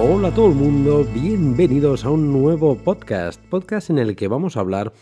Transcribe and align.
Hola 0.00 0.28
a 0.28 0.34
todo 0.34 0.46
el 0.46 0.54
mundo, 0.54 1.04
bienvenidos 1.12 2.04
a 2.04 2.10
un 2.10 2.32
nuevo 2.32 2.76
podcast, 2.76 3.44
podcast 3.46 3.90
en 3.90 3.98
el 3.98 4.14
que 4.14 4.28
vamos 4.28 4.56
a 4.56 4.60
hablar 4.60 4.92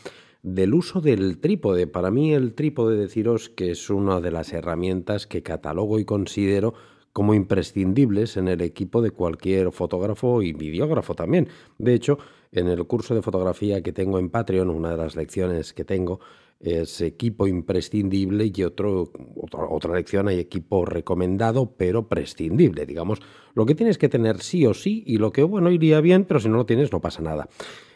del 0.43 0.73
uso 0.73 1.03
del 1.03 1.39
trípode. 1.39 1.87
Para 1.87 2.11
mí 2.11 2.33
el 2.33 2.55
trípode, 2.55 2.97
deciros 2.97 3.51
que 3.51 3.73
es 3.73 3.91
una 3.91 4.23
de 4.23 4.31
las 4.31 4.55
herramientas 4.55 5.27
que 5.27 5.43
catalogo 5.43 5.99
y 5.99 6.07
considero 6.07 6.73
como 7.13 7.35
imprescindibles 7.35 8.39
en 8.39 8.49
el 8.49 8.63
equipo 8.63 9.03
de 9.03 9.11
cualquier 9.11 9.71
fotógrafo 9.71 10.41
y 10.41 10.55
videógrafo 10.55 11.15
también. 11.15 11.51
De 11.77 11.93
hecho, 11.93 12.19
en 12.51 12.67
el 12.69 12.87
curso 12.87 13.15
de 13.15 13.21
fotografía 13.21 13.83
que 13.83 13.93
tengo 13.93 14.19
en 14.19 14.31
Patreon, 14.31 14.71
una 14.71 14.93
de 14.93 14.97
las 14.97 15.15
lecciones 15.15 15.75
que 15.75 15.85
tengo 15.85 16.21
es 16.61 17.01
equipo 17.01 17.47
imprescindible 17.47 18.51
y 18.55 18.63
otro, 18.63 19.13
otra, 19.37 19.69
otra 19.69 19.95
lección 19.95 20.29
hay 20.29 20.39
equipo 20.39 20.85
recomendado 20.85 21.75
pero 21.77 22.09
prescindible. 22.09 22.87
Digamos, 22.87 23.21
lo 23.55 23.67
que 23.67 23.75
tienes 23.75 23.99
que 23.99 24.09
tener 24.09 24.41
sí 24.41 24.67
o 24.67 24.75
sí 24.75 25.03
y 25.07 25.19
lo 25.19 25.33
que, 25.33 25.43
bueno, 25.43 25.71
iría 25.71 26.01
bien, 26.01 26.25
pero 26.25 26.41
si 26.41 26.49
no 26.49 26.57
lo 26.57 26.67
tienes 26.67 26.93
no 26.93 27.01
pasa 27.01 27.23
nada. 27.23 27.49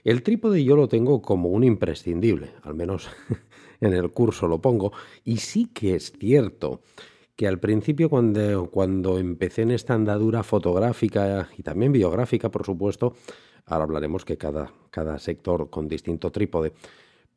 El 0.05 0.23
trípode 0.23 0.65
yo 0.65 0.77
lo 0.77 0.89
tengo 0.89 1.21
como 1.21 1.51
un 1.51 1.65
imprescindible, 1.65 2.51
al 2.63 2.75
menos 2.75 3.09
en 3.81 3.93
el 3.93 4.11
curso 4.11 4.47
lo 4.47 4.61
pongo, 4.61 4.93
y 5.25 5.39
sí 5.39 5.67
que 5.67 5.95
es 5.95 6.13
cierto 6.19 6.81
que 7.37 7.49
al 7.49 7.59
principio 7.59 8.11
cuando, 8.11 8.71
cuando 8.71 9.19
empecé 9.19 9.63
en 9.63 9.71
esta 9.71 9.95
andadura 9.95 10.43
fotográfica 10.43 11.49
y 11.57 11.63
también 11.63 11.93
biográfica, 11.93 12.51
por 12.51 12.67
supuesto, 12.67 13.15
ahora 13.65 13.85
hablaremos 13.85 14.27
que 14.27 14.37
cada, 14.37 14.73
cada 14.91 15.19
sector 15.19 15.71
con 15.71 15.89
distinto 15.89 16.31
trípode, 16.31 16.75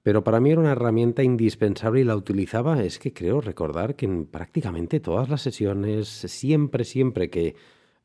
pero 0.03 0.23
para 0.23 0.41
mí 0.41 0.51
era 0.51 0.59
una 0.59 0.73
herramienta 0.73 1.23
indispensable 1.23 2.01
y 2.01 2.03
la 2.03 2.17
utilizaba, 2.17 2.83
es 2.83 2.99
que 2.99 3.13
creo 3.13 3.39
recordar 3.39 3.95
que 3.95 4.05
en 4.05 4.25
prácticamente 4.25 4.99
todas 4.99 5.29
las 5.29 5.41
sesiones, 5.41 6.09
siempre, 6.09 6.83
siempre 6.83 7.29
que 7.29 7.55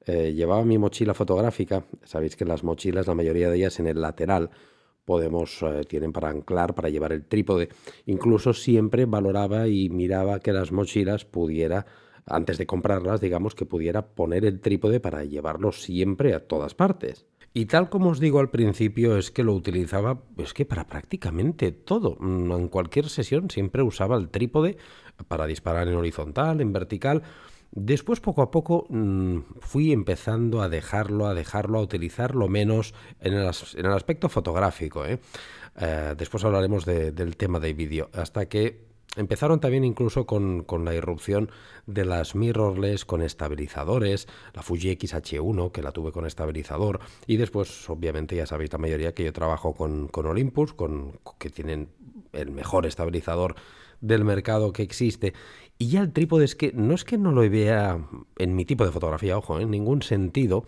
eh, 0.07 0.33
llevaba 0.33 0.65
mi 0.65 0.79
mochila 0.79 1.13
fotográfica, 1.13 1.85
sabéis 2.05 2.37
que 2.37 2.45
las 2.45 2.65
mochilas, 2.65 3.09
la 3.09 3.15
mayoría 3.15 3.51
de 3.51 3.57
ellas 3.57 3.81
en 3.81 3.89
el 3.89 4.01
lateral, 4.01 4.51
podemos, 5.05 5.63
eh, 5.63 5.85
tienen 5.89 6.13
para 6.13 6.31
anclar, 6.31 6.75
para 6.75 6.89
llevar 6.89 7.13
el 7.13 7.25
trípode. 7.25 7.69
Incluso 8.07 8.53
siempre 8.55 9.05
valoraba 9.05 9.67
y 9.67 9.89
miraba 9.91 10.39
que 10.39 10.53
las 10.53 10.71
mochilas 10.71 11.25
pudiera, 11.25 11.87
antes 12.27 12.59
de 12.59 12.67
comprarlas, 12.67 13.21
digamos, 13.21 13.55
que 13.55 13.67
pudiera 13.67 14.15
poner 14.15 14.45
el 14.45 14.61
trípode 14.61 15.01
para 15.01 15.25
llevarlo 15.25 15.73
siempre 15.73 16.33
a 16.35 16.47
todas 16.47 16.75
partes. 16.75 17.28
Y 17.55 17.67
tal 17.67 17.89
como 17.89 18.11
os 18.11 18.21
digo 18.21 18.41
al 18.41 18.51
principio, 18.51 19.17
es 19.17 19.31
que 19.31 19.43
lo 19.43 19.55
utilizaba, 19.55 20.21
es 20.37 20.53
que 20.55 20.65
para 20.65 20.87
prácticamente 20.87 21.73
todo. 21.73 22.17
Mm, 22.21 22.53
en 22.53 22.69
cualquier 22.69 23.09
sesión 23.09 23.51
siempre 23.51 23.83
usaba 23.83 24.17
el 24.17 24.29
trípode 24.29 24.77
para 25.29 25.47
disparar 25.47 25.89
en 25.89 25.95
horizontal, 25.95 26.61
en 26.61 26.73
vertical. 26.73 27.23
Después, 27.71 28.21
poco 28.21 28.43
a 28.43 28.51
poco, 28.51 28.87
mm, 28.89 29.39
fui 29.61 29.93
empezando 29.93 30.63
a 30.63 30.69
dejarlo, 30.69 31.27
a 31.27 31.35
dejarlo, 31.35 31.79
a 31.79 31.83
utilizarlo 31.83 32.49
menos 32.49 32.95
en 33.21 33.35
el, 33.35 33.51
en 33.75 33.87
el 33.87 33.93
aspecto 33.93 34.29
fotográfico. 34.29 35.05
¿eh? 35.05 35.19
Eh, 35.77 36.15
después 36.17 36.45
hablaremos 36.45 36.85
del 36.85 37.37
tema 37.37 37.61
de 37.61 37.73
vídeo. 37.73 38.11
Hasta 38.13 38.47
que 38.47 38.88
Empezaron 39.19 39.59
también 39.59 39.85
incluso 39.85 40.27
con, 40.27 40.63
con, 40.63 40.85
la 40.85 40.95
irrupción 40.95 41.51
de 41.87 42.05
las 42.05 42.35
mirrorless 42.35 43.05
con 43.05 43.21
estabilizadores, 43.21 44.29
la 44.55 44.63
Fuji 44.63 44.91
X-H1 44.91 45.73
que 45.73 45.83
la 45.83 45.91
tuve 45.91 46.13
con 46.13 46.25
estabilizador 46.25 47.01
y 47.27 47.37
después 47.37 47.91
obviamente 47.91 48.37
ya 48.37 48.47
sabéis 48.47 48.73
la 48.73 48.79
mayoría 48.79 49.15
que 49.15 49.25
yo 49.25 49.33
trabajo 49.33 49.75
con, 49.75 50.07
con 50.07 50.27
Olympus, 50.27 50.73
con, 50.73 51.19
que 51.39 51.51
tienen 51.51 51.89
el 52.33 52.53
mejor 52.53 52.87
estabilizador 52.87 53.57
del 54.01 54.25
mercado 54.25 54.73
que 54.73 54.83
existe. 54.83 55.35
Y 55.79 55.89
ya 55.89 56.01
el 56.01 56.13
trípode 56.13 56.45
es 56.45 56.55
que 56.55 56.73
no 56.73 56.95
es 56.95 57.05
que 57.05 57.19
no 57.19 57.33
lo 57.33 57.49
vea 57.49 58.05
en 58.37 58.55
mi 58.55 58.65
tipo 58.65 58.85
de 58.85 58.93
fotografía, 58.93 59.37
ojo, 59.37 59.59
en 59.61 59.71
ningún 59.71 60.03
sentido, 60.03 60.65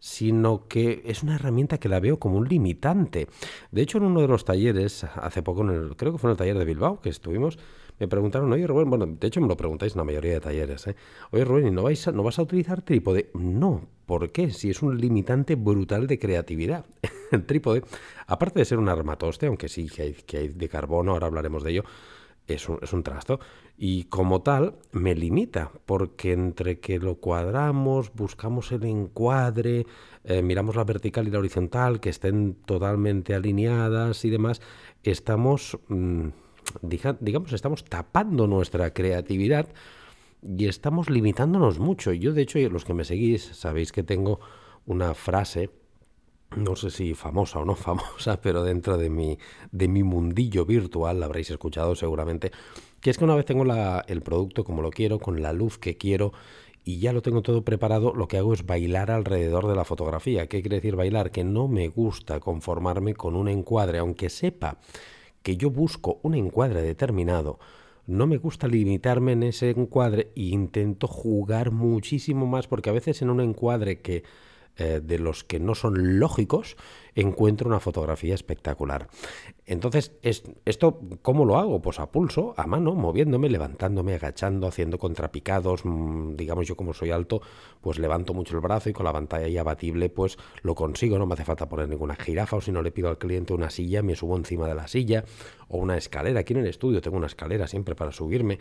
sino 0.00 0.68
que 0.68 1.02
es 1.04 1.22
una 1.22 1.34
herramienta 1.34 1.78
que 1.78 1.88
la 1.88 2.00
veo 2.00 2.18
como 2.18 2.38
un 2.38 2.48
limitante. 2.48 3.28
De 3.72 3.82
hecho, 3.82 3.98
en 3.98 4.04
uno 4.04 4.20
de 4.20 4.28
los 4.28 4.44
talleres, 4.44 5.04
hace 5.04 5.42
poco, 5.42 5.62
en 5.62 5.70
el, 5.70 5.96
creo 5.96 6.12
que 6.12 6.18
fue 6.18 6.28
en 6.28 6.32
el 6.32 6.38
taller 6.38 6.58
de 6.58 6.64
Bilbao 6.64 7.00
que 7.00 7.08
estuvimos, 7.08 7.58
me 7.98 8.08
preguntaron, 8.08 8.52
oye 8.52 8.66
Rubén, 8.66 8.90
bueno, 8.90 9.06
de 9.06 9.26
hecho 9.26 9.40
me 9.40 9.48
lo 9.48 9.56
preguntáis 9.56 9.94
en 9.94 9.98
la 9.98 10.04
mayoría 10.04 10.34
de 10.34 10.40
talleres, 10.40 10.86
¿eh? 10.86 10.96
oye 11.30 11.44
Rubén, 11.44 11.68
¿y 11.68 11.70
no, 11.70 11.82
vais 11.82 12.12
no 12.12 12.22
vas 12.22 12.38
a 12.38 12.42
utilizar 12.42 12.82
trípode? 12.82 13.30
No, 13.34 13.82
¿por 14.06 14.30
qué? 14.30 14.50
Si 14.50 14.70
es 14.70 14.82
un 14.82 14.98
limitante 15.00 15.54
brutal 15.54 16.06
de 16.06 16.18
creatividad. 16.18 16.84
el 17.32 17.44
trípode, 17.44 17.82
aparte 18.26 18.60
de 18.60 18.64
ser 18.64 18.78
un 18.78 18.88
armatoste, 18.88 19.46
aunque 19.46 19.68
sí 19.68 19.88
que 19.88 20.02
hay, 20.02 20.12
que 20.14 20.38
hay 20.38 20.48
de 20.48 20.68
carbono, 20.68 21.12
ahora 21.12 21.26
hablaremos 21.26 21.62
de 21.62 21.70
ello, 21.72 21.84
es 22.46 22.68
un, 22.68 22.78
es 22.82 22.92
un 22.92 23.02
trasto 23.02 23.38
y 23.76 24.04
como 24.04 24.42
tal 24.42 24.74
me 24.90 25.14
limita 25.14 25.70
porque 25.86 26.32
entre 26.32 26.80
que 26.80 26.98
lo 26.98 27.16
cuadramos, 27.16 28.12
buscamos 28.12 28.72
el 28.72 28.84
encuadre, 28.84 29.86
eh, 30.24 30.42
miramos 30.42 30.74
la 30.74 30.84
vertical 30.84 31.28
y 31.28 31.30
la 31.30 31.38
horizontal, 31.38 32.00
que 32.00 32.10
estén 32.10 32.54
totalmente 32.66 33.34
alineadas 33.34 34.24
y 34.24 34.30
demás, 34.30 34.60
estamos, 35.04 35.78
digamos, 36.82 37.52
estamos 37.52 37.84
tapando 37.84 38.46
nuestra 38.46 38.92
creatividad 38.92 39.68
y 40.42 40.66
estamos 40.66 41.10
limitándonos 41.10 41.78
mucho. 41.78 42.12
Yo, 42.12 42.32
de 42.32 42.42
hecho, 42.42 42.58
los 42.70 42.84
que 42.84 42.94
me 42.94 43.04
seguís, 43.04 43.44
sabéis 43.44 43.92
que 43.92 44.02
tengo 44.02 44.40
una 44.86 45.14
frase 45.14 45.70
no 46.56 46.76
sé 46.76 46.90
si 46.90 47.14
famosa 47.14 47.58
o 47.58 47.64
no 47.64 47.74
famosa, 47.76 48.40
pero 48.40 48.62
dentro 48.62 48.96
de 48.96 49.10
mi, 49.10 49.38
de 49.70 49.88
mi 49.88 50.02
mundillo 50.02 50.64
virtual, 50.64 51.20
la 51.20 51.26
habréis 51.26 51.50
escuchado 51.50 51.94
seguramente, 51.94 52.52
que 53.00 53.10
es 53.10 53.18
que 53.18 53.24
una 53.24 53.36
vez 53.36 53.44
tengo 53.44 53.64
el 54.06 54.22
producto 54.22 54.64
como 54.64 54.82
lo 54.82 54.90
quiero, 54.90 55.18
con 55.18 55.42
la 55.42 55.52
luz 55.52 55.78
que 55.78 55.96
quiero 55.96 56.32
y 56.84 57.00
ya 57.00 57.12
lo 57.12 57.20
tengo 57.20 57.42
todo 57.42 57.62
preparado, 57.62 58.14
lo 58.14 58.28
que 58.28 58.38
hago 58.38 58.54
es 58.54 58.64
bailar 58.64 59.10
alrededor 59.10 59.66
de 59.66 59.76
la 59.76 59.84
fotografía. 59.84 60.46
¿Qué 60.46 60.62
quiere 60.62 60.76
decir 60.76 60.96
bailar? 60.96 61.30
Que 61.30 61.44
no 61.44 61.68
me 61.68 61.88
gusta 61.88 62.40
conformarme 62.40 63.14
con 63.14 63.36
un 63.36 63.48
encuadre, 63.48 63.98
aunque 63.98 64.30
sepa 64.30 64.78
que 65.48 65.56
yo 65.56 65.70
busco 65.70 66.20
un 66.24 66.34
encuadre 66.34 66.82
determinado, 66.82 67.58
no 68.06 68.26
me 68.26 68.36
gusta 68.36 68.68
limitarme 68.68 69.32
en 69.32 69.44
ese 69.44 69.70
encuadre 69.70 70.30
e 70.36 70.42
intento 70.42 71.08
jugar 71.08 71.70
muchísimo 71.70 72.46
más 72.46 72.66
porque 72.66 72.90
a 72.90 72.92
veces 72.92 73.22
en 73.22 73.30
un 73.30 73.40
encuadre 73.40 74.02
que 74.02 74.24
eh, 74.76 75.00
de 75.02 75.18
los 75.18 75.44
que 75.44 75.58
no 75.58 75.74
son 75.74 76.18
lógicos, 76.18 76.76
encuentro 77.20 77.68
una 77.68 77.80
fotografía 77.80 78.34
espectacular. 78.34 79.08
Entonces, 79.66 80.12
¿esto 80.22 81.00
cómo 81.22 81.44
lo 81.44 81.58
hago? 81.58 81.82
Pues 81.82 81.98
a 81.98 82.10
pulso, 82.10 82.54
a 82.56 82.66
mano, 82.66 82.94
moviéndome, 82.94 83.50
levantándome, 83.50 84.14
agachando, 84.14 84.68
haciendo 84.68 84.98
contrapicados. 84.98 85.84
Mm, 85.84 86.36
digamos, 86.36 86.68
yo 86.68 86.76
como 86.76 86.94
soy 86.94 87.10
alto, 87.10 87.42
pues 87.80 87.98
levanto 87.98 88.34
mucho 88.34 88.54
el 88.54 88.60
brazo 88.60 88.88
y 88.90 88.92
con 88.92 89.04
la 89.04 89.12
pantalla 89.12 89.60
abatible, 89.60 90.10
pues 90.10 90.38
lo 90.62 90.74
consigo. 90.74 91.18
No 91.18 91.26
me 91.26 91.34
hace 91.34 91.44
falta 91.44 91.68
poner 91.68 91.88
ninguna 91.88 92.14
jirafa 92.14 92.56
o 92.56 92.60
si 92.60 92.70
no 92.70 92.82
le 92.82 92.92
pido 92.92 93.08
al 93.08 93.18
cliente 93.18 93.52
una 93.52 93.70
silla, 93.70 94.02
me 94.02 94.14
subo 94.14 94.36
encima 94.36 94.68
de 94.68 94.74
la 94.76 94.86
silla 94.86 95.24
o 95.68 95.78
una 95.78 95.96
escalera. 95.96 96.40
Aquí 96.40 96.52
en 96.52 96.60
el 96.60 96.66
estudio 96.66 97.00
tengo 97.00 97.16
una 97.16 97.26
escalera 97.26 97.66
siempre 97.66 97.94
para 97.96 98.12
subirme. 98.12 98.58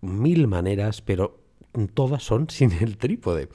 Mil 0.00 0.48
maneras, 0.48 1.02
pero 1.02 1.45
todas 1.88 2.22
son 2.22 2.48
sin 2.50 2.72
el 2.72 2.96
trípode, 2.96 3.48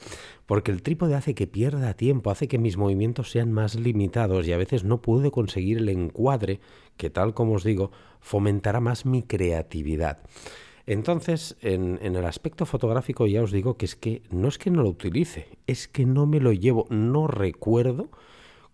porque 0.45 0.71
el 0.71 0.81
trípode 0.81 1.15
hace 1.15 1.33
que 1.33 1.47
pierda 1.47 1.93
tiempo, 1.93 2.31
hace 2.31 2.47
que 2.47 2.57
mis 2.57 2.77
movimientos 2.77 3.31
sean 3.31 3.51
más 3.51 3.75
limitados 3.75 4.47
y 4.47 4.53
a 4.53 4.57
veces 4.57 4.83
no 4.83 5.01
puedo 5.01 5.31
conseguir 5.31 5.79
el 5.79 5.89
encuadre 5.89 6.59
que 6.97 7.09
tal 7.09 7.33
como 7.33 7.53
os 7.53 7.63
digo 7.63 7.91
fomentará 8.19 8.79
más 8.79 9.05
mi 9.05 9.23
creatividad. 9.23 10.19
Entonces, 10.85 11.57
en, 11.61 11.99
el 12.01 12.25
aspecto 12.25 12.65
fotográfico 12.65 13.27
ya 13.27 13.43
os 13.43 13.51
digo 13.51 13.77
que 13.77 13.85
es 13.85 13.95
que 13.95 14.23
no 14.29 14.47
es 14.47 14.57
que 14.57 14.71
no 14.71 14.83
lo 14.83 14.89
utilice, 14.89 15.47
es 15.67 15.87
que 15.87 16.05
no 16.05 16.25
me 16.25 16.39
lo 16.39 16.51
llevo, 16.53 16.87
no 16.89 17.27
recuerdo 17.27 18.09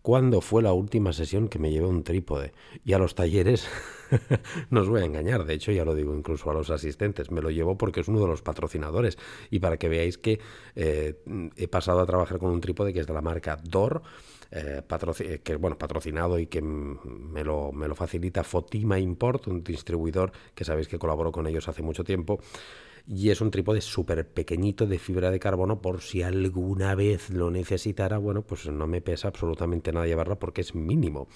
cuándo 0.08 0.40
fue 0.40 0.64
la 0.64 0.72
última 0.72 1.12
sesión 1.12 1.50
que 1.50 1.60
me 1.60 1.70
llevé 1.70 1.86
un 1.86 2.02
trípode. 2.02 2.54
Y 2.86 2.94
a 2.94 2.98
los 2.98 3.14
talleres, 3.14 3.68
no 4.70 4.80
os 4.80 4.88
voy 4.88 5.02
a 5.02 5.04
engañar, 5.04 5.44
de 5.44 5.54
hecho 5.54 5.74
ya 5.74 5.84
lo 5.84 5.96
digo 5.96 6.16
incluso 6.16 6.50
a 6.50 6.54
los 6.54 6.70
asistentes, 6.70 7.30
me 7.30 7.42
lo 7.42 7.50
llevo 7.50 7.78
porque 7.78 8.00
es 8.00 8.08
uno 8.08 8.22
de 8.22 8.28
los 8.28 8.42
patrocinadores. 8.42 9.18
Y 9.52 9.60
para 9.60 9.76
que 9.76 9.90
veáis 9.90 10.18
que 10.18 10.40
eh, 10.78 11.22
he 11.58 11.68
pasado 11.68 12.00
a 12.00 12.06
trabajar 12.06 12.40
con 12.40 12.52
un 12.52 12.62
trípode 12.62 12.94
que 12.94 13.02
es 13.02 13.08
de 13.08 13.14
la 13.14 13.22
marca 13.22 13.58
DOR. 13.62 14.02
Eh, 14.50 14.82
que 15.44 15.52
es 15.52 15.60
bueno, 15.60 15.78
patrocinado 15.78 16.40
y 16.40 16.48
que 16.48 16.62
me 16.62 17.44
lo, 17.44 17.74
me 17.74 17.90
lo 17.90 17.96
facilita 17.96 18.46
Fotima 18.46 18.98
Import, 18.98 19.48
un 19.48 19.62
distribuidor 19.62 20.32
que 20.56 20.64
sabéis 20.64 20.88
que 20.88 20.98
colaboró 20.98 21.34
con 21.34 21.48
ellos 21.48 21.68
hace 21.68 21.82
mucho 21.82 22.06
tiempo 22.06 22.40
y 23.08 23.30
es 23.30 23.40
un 23.40 23.52
trípode 23.52 23.80
súper 23.80 24.28
pequeñito 24.28 24.86
de 24.86 25.00
fibra 25.00 25.32
de 25.32 25.40
carbono 25.40 25.82
por 25.82 26.02
si 26.02 26.24
alguna 26.24 26.94
vez 26.94 27.30
lo 27.30 27.50
necesitara, 27.50 28.18
bueno, 28.18 28.42
pues 28.42 28.68
no 28.68 28.86
me 28.86 29.02
pesa 29.02 29.30
absolutamente 29.30 29.94
nada 29.94 30.06
llevarlo 30.06 30.38
porque 30.38 30.62
es 30.62 30.76
mínimo. 30.76 31.28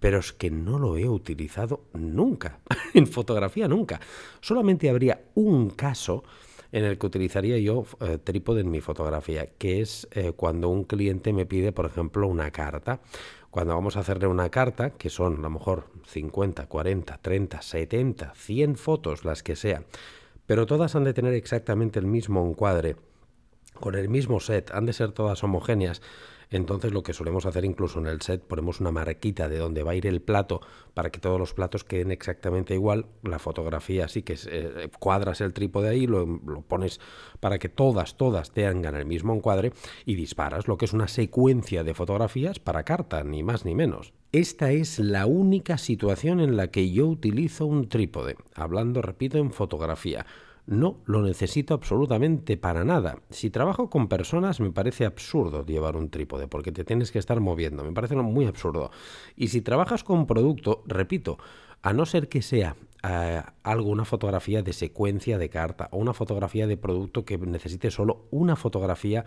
Pero 0.00 0.18
es 0.18 0.32
que 0.32 0.50
no 0.50 0.78
lo 0.78 0.96
he 0.96 1.08
utilizado 1.08 1.84
nunca, 1.94 2.58
en 2.94 3.06
fotografía 3.06 3.68
nunca. 3.68 4.00
Solamente 4.40 4.90
habría 4.90 5.22
un 5.34 5.70
caso 5.70 6.24
en 6.72 6.84
el 6.84 6.98
que 6.98 7.06
utilizaría 7.06 7.56
yo 7.58 7.84
eh, 8.00 8.18
trípode 8.22 8.60
en 8.60 8.70
mi 8.70 8.80
fotografía, 8.80 9.46
que 9.58 9.80
es 9.80 10.08
eh, 10.10 10.32
cuando 10.34 10.68
un 10.68 10.84
cliente 10.84 11.32
me 11.32 11.46
pide, 11.46 11.70
por 11.72 11.86
ejemplo, 11.86 12.26
una 12.26 12.50
carta. 12.50 13.00
Cuando 13.50 13.74
vamos 13.74 13.96
a 13.96 14.00
hacerle 14.00 14.26
una 14.26 14.50
carta, 14.50 14.90
que 14.90 15.08
son 15.08 15.36
a 15.38 15.40
lo 15.42 15.50
mejor 15.50 15.86
50, 16.08 16.66
40, 16.66 17.18
30, 17.18 17.62
70, 17.62 18.34
100 18.34 18.76
fotos, 18.76 19.24
las 19.24 19.42
que 19.42 19.56
sean, 19.56 19.86
pero 20.46 20.66
todas 20.66 20.94
han 20.94 21.04
de 21.04 21.14
tener 21.14 21.34
exactamente 21.34 21.98
el 21.98 22.06
mismo 22.06 22.46
encuadre, 22.46 22.96
con 23.78 23.94
el 23.94 24.08
mismo 24.08 24.40
set, 24.40 24.70
han 24.72 24.86
de 24.86 24.92
ser 24.92 25.12
todas 25.12 25.42
homogéneas. 25.44 26.00
Entonces 26.50 26.92
lo 26.92 27.02
que 27.02 27.12
solemos 27.12 27.46
hacer 27.46 27.64
incluso 27.64 27.98
en 27.98 28.06
el 28.06 28.20
set, 28.22 28.42
ponemos 28.42 28.80
una 28.80 28.92
marquita 28.92 29.48
de 29.48 29.58
donde 29.58 29.82
va 29.82 29.92
a 29.92 29.94
ir 29.94 30.06
el 30.06 30.20
plato 30.20 30.60
para 30.94 31.10
que 31.10 31.20
todos 31.20 31.38
los 31.38 31.54
platos 31.54 31.84
queden 31.84 32.10
exactamente 32.10 32.74
igual. 32.74 33.06
La 33.22 33.38
fotografía 33.38 34.04
así 34.04 34.22
que 34.22 34.36
eh, 34.48 34.88
cuadras 34.98 35.40
el 35.40 35.52
trípode 35.52 35.88
ahí, 35.88 36.06
lo, 36.06 36.24
lo, 36.24 36.62
pones 36.62 37.00
para 37.40 37.58
que 37.58 37.68
todas, 37.68 38.16
todas 38.16 38.52
tengan 38.52 38.94
el 38.94 39.06
mismo 39.06 39.34
encuadre 39.34 39.72
y 40.04 40.14
disparas 40.14 40.68
lo 40.68 40.76
que 40.76 40.84
es 40.84 40.92
una 40.92 41.08
secuencia 41.08 41.84
de 41.84 41.94
fotografías 41.94 42.58
para 42.58 42.84
carta, 42.84 43.24
ni 43.24 43.42
más 43.42 43.64
ni 43.64 43.74
menos. 43.74 44.12
Esta 44.32 44.70
es 44.72 44.98
la 44.98 45.26
única 45.26 45.78
situación 45.78 46.40
en 46.40 46.56
la 46.56 46.70
que 46.70 46.90
yo 46.90 47.06
utilizo 47.06 47.64
un 47.64 47.88
trípode, 47.88 48.36
hablando, 48.54 49.00
repito, 49.00 49.38
en 49.38 49.52
fotografía. 49.52 50.26
No 50.66 50.98
lo 51.04 51.22
necesito 51.22 51.74
absolutamente 51.74 52.56
para 52.56 52.84
nada. 52.84 53.20
Si 53.30 53.50
trabajo 53.50 53.88
con 53.88 54.08
personas 54.08 54.58
me 54.58 54.72
parece 54.72 55.06
absurdo 55.06 55.64
llevar 55.64 55.96
un 55.96 56.10
trípode 56.10 56.48
porque 56.48 56.72
te 56.72 56.84
tienes 56.84 57.12
que 57.12 57.20
estar 57.20 57.40
moviendo. 57.40 57.84
Me 57.84 57.92
parece 57.92 58.16
muy 58.16 58.46
absurdo. 58.46 58.90
Y 59.36 59.48
si 59.48 59.60
trabajas 59.60 60.02
con 60.02 60.26
producto, 60.26 60.82
repito, 60.86 61.38
a 61.82 61.92
no 61.92 62.04
ser 62.04 62.28
que 62.28 62.42
sea 62.42 62.74
eh, 63.08 63.42
algo, 63.62 63.90
una 63.90 64.04
fotografía 64.04 64.62
de 64.62 64.72
secuencia 64.72 65.38
de 65.38 65.48
carta 65.48 65.88
o 65.92 65.98
una 65.98 66.12
fotografía 66.12 66.66
de 66.66 66.76
producto 66.76 67.24
que 67.24 67.38
necesite 67.38 67.92
solo 67.92 68.26
una 68.32 68.56
fotografía 68.56 69.24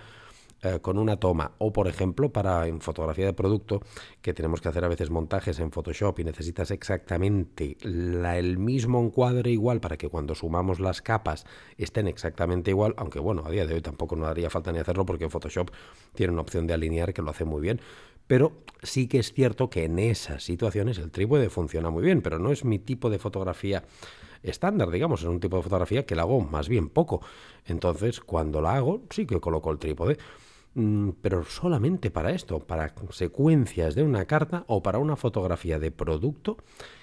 eh, 0.61 0.79
con 0.81 0.97
una 0.97 1.17
toma 1.17 1.53
o 1.57 1.71
por 1.71 1.87
ejemplo 1.87 2.33
para 2.33 2.67
en 2.67 2.81
fotografía 2.81 3.25
de 3.25 3.33
producto 3.33 3.81
que 4.21 4.33
tenemos 4.33 4.59
que 4.59 4.67
hacer 4.67 4.83
a 4.83 4.89
veces 4.89 5.09
montajes 5.09 5.59
en 5.59 5.71
Photoshop 5.71 6.19
y 6.19 6.25
necesitas 6.25 6.71
exactamente 6.71 7.77
el 7.81 8.57
mismo 8.57 9.01
encuadre 9.01 9.51
igual 9.51 9.79
para 9.79 9.97
que 9.97 10.09
cuando 10.09 10.35
sumamos 10.35 10.79
las 10.79 11.01
capas 11.01 11.45
estén 11.77 12.07
exactamente 12.07 12.71
igual, 12.71 12.93
aunque 12.97 13.19
bueno, 13.19 13.43
a 13.45 13.51
día 13.51 13.65
de 13.65 13.75
hoy 13.75 13.81
tampoco 13.81 14.15
no 14.15 14.25
haría 14.25 14.49
falta 14.49 14.71
ni 14.71 14.79
hacerlo 14.79 15.05
porque 15.05 15.29
Photoshop 15.29 15.71
tiene 16.13 16.33
una 16.33 16.41
opción 16.41 16.67
de 16.67 16.73
alinear 16.73 17.13
que 17.13 17.21
lo 17.21 17.31
hace 17.31 17.45
muy 17.45 17.61
bien, 17.61 17.79
pero 18.27 18.51
sí 18.83 19.07
que 19.07 19.19
es 19.19 19.33
cierto 19.33 19.69
que 19.69 19.85
en 19.85 19.97
esas 19.97 20.43
situaciones 20.43 20.97
el 20.97 21.09
trípode 21.09 21.49
funciona 21.49 21.89
muy 21.89 22.03
bien, 22.03 22.21
pero 22.21 22.37
no 22.37 22.51
es 22.51 22.65
mi 22.65 22.79
tipo 22.79 23.09
de 23.09 23.17
fotografía 23.17 23.85
estándar, 24.43 24.89
digamos, 24.91 25.21
es 25.21 25.27
un 25.27 25.39
tipo 25.39 25.57
de 25.57 25.63
fotografía 25.63 26.05
que 26.05 26.15
la 26.15 26.23
hago 26.23 26.41
más 26.41 26.69
bien 26.69 26.89
poco. 26.89 27.21
Entonces, 27.65 28.19
cuando 28.19 28.61
la 28.61 28.75
hago, 28.75 29.01
sí 29.09 29.25
que 29.25 29.39
coloco 29.39 29.71
el 29.71 29.79
trípode. 29.79 30.17
Mm, 30.75 31.09
pero 31.21 31.43
solamente 31.43 32.11
para 32.11 32.31
esto, 32.31 32.59
para 32.59 32.93
secuencias 33.11 33.95
de 33.95 34.03
una 34.03 34.25
carta 34.25 34.65
o 34.67 34.83
para 34.83 34.99
una 34.99 35.15
fotografía 35.15 35.79
de 35.79 35.91
producto 35.91 36.57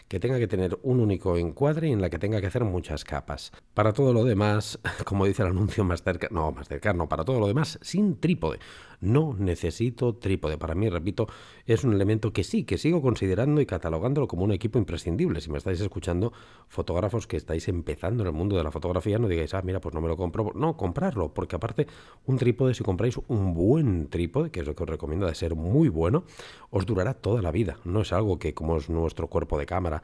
que 0.08 0.20
tenga 0.20 0.38
que 0.38 0.46
tener 0.46 0.78
un 0.82 1.00
único 1.00 1.36
encuadre 1.36 1.88
y 1.88 1.92
en 1.92 2.00
la 2.00 2.10
que 2.10 2.18
tenga 2.18 2.40
que 2.40 2.46
hacer 2.46 2.64
muchas 2.64 3.04
capas. 3.04 3.52
Para 3.74 3.92
todo 3.92 4.12
lo 4.12 4.24
demás, 4.24 4.78
como 5.04 5.26
dice 5.26 5.42
el 5.42 5.48
anuncio 5.48 5.84
más 5.84 6.02
cercano, 6.02 6.40
no, 6.40 6.52
más 6.52 6.68
cercano, 6.68 7.08
para 7.08 7.24
todo 7.24 7.40
lo 7.40 7.48
demás, 7.48 7.78
sin 7.82 8.20
trípode. 8.20 8.58
No 9.00 9.34
necesito 9.38 10.14
trípode. 10.14 10.56
Para 10.56 10.74
mí, 10.74 10.88
repito, 10.88 11.26
es 11.66 11.84
un 11.84 11.92
elemento 11.92 12.32
que 12.32 12.44
sí, 12.44 12.64
que 12.64 12.78
sigo 12.78 13.02
considerando 13.02 13.60
y 13.60 13.66
catalogándolo 13.66 14.26
como 14.26 14.44
un 14.44 14.52
equipo 14.52 14.78
imprescindible. 14.78 15.40
Si 15.40 15.50
me 15.50 15.58
estáis 15.58 15.80
escuchando, 15.80 16.32
fotógrafos 16.68 17.26
que 17.26 17.36
estáis 17.36 17.68
empezando 17.68 18.22
en 18.22 18.28
el 18.28 18.32
mundo 18.32 18.56
de 18.56 18.64
la 18.64 18.70
fotografía, 18.70 19.18
no 19.18 19.28
digáis, 19.28 19.52
ah, 19.54 19.62
mira, 19.62 19.80
pues 19.80 19.94
no 19.94 20.00
me 20.00 20.08
lo 20.08 20.16
compro. 20.16 20.52
No, 20.54 20.76
comprarlo, 20.76 21.34
porque 21.34 21.56
aparte, 21.56 21.86
un 22.24 22.38
trípode, 22.38 22.74
si 22.74 22.84
compráis 22.84 23.18
un 23.28 23.54
buen 23.54 24.08
trípode, 24.08 24.50
que 24.50 24.60
es 24.60 24.66
lo 24.66 24.74
que 24.74 24.84
os 24.84 24.88
recomiendo 24.88 25.26
de 25.26 25.34
ser 25.34 25.54
muy 25.54 25.88
bueno, 25.88 26.24
os 26.70 26.86
durará 26.86 27.14
toda 27.14 27.42
la 27.42 27.50
vida. 27.50 27.78
No 27.84 28.00
es 28.00 28.12
algo 28.12 28.38
que, 28.38 28.54
como 28.54 28.76
es 28.78 28.88
nuestro 28.88 29.28
cuerpo 29.28 29.58
de 29.58 29.66
cámara, 29.66 29.95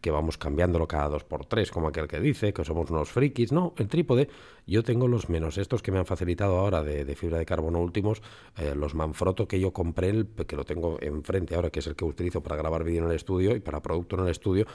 que 0.00 0.10
vamos 0.10 0.38
cambiándolo 0.38 0.86
cada 0.86 1.08
dos 1.08 1.24
por 1.24 1.46
tres, 1.46 1.70
como 1.70 1.88
aquel 1.88 2.08
que 2.08 2.20
dice, 2.20 2.52
que 2.52 2.64
somos 2.64 2.90
unos 2.90 3.10
frikis. 3.10 3.52
No, 3.52 3.74
el 3.76 3.88
trípode, 3.88 4.28
yo 4.66 4.82
tengo 4.82 5.08
los 5.08 5.28
menos, 5.28 5.58
estos 5.58 5.82
que 5.82 5.92
me 5.92 5.98
han 5.98 6.06
facilitado 6.06 6.58
ahora 6.58 6.82
de, 6.82 7.14
fibra 7.14 7.38
de 7.38 7.46
carbono 7.46 7.80
últimos, 7.80 8.22
eh, 8.58 8.74
los 8.74 8.94
Manfrotto 8.94 9.46
que 9.46 9.60
yo 9.60 9.72
compré, 9.72 10.10
el, 10.10 10.26
que 10.46 10.56
lo 10.56 10.64
tengo 10.64 10.98
enfrente 11.00 11.54
ahora, 11.54 11.70
que 11.70 11.80
es 11.80 11.86
el 11.86 11.96
que 11.96 12.04
utilizo 12.04 12.42
para 12.42 12.56
grabar 12.56 12.84
vídeo 12.84 13.04
en 13.04 13.10
el 13.10 13.16
estudio 13.16 13.54
y 13.54 13.60
para 13.60 13.80
producto 13.80 14.16
en 14.16 14.24
el 14.24 14.30
estudio, 14.30 14.66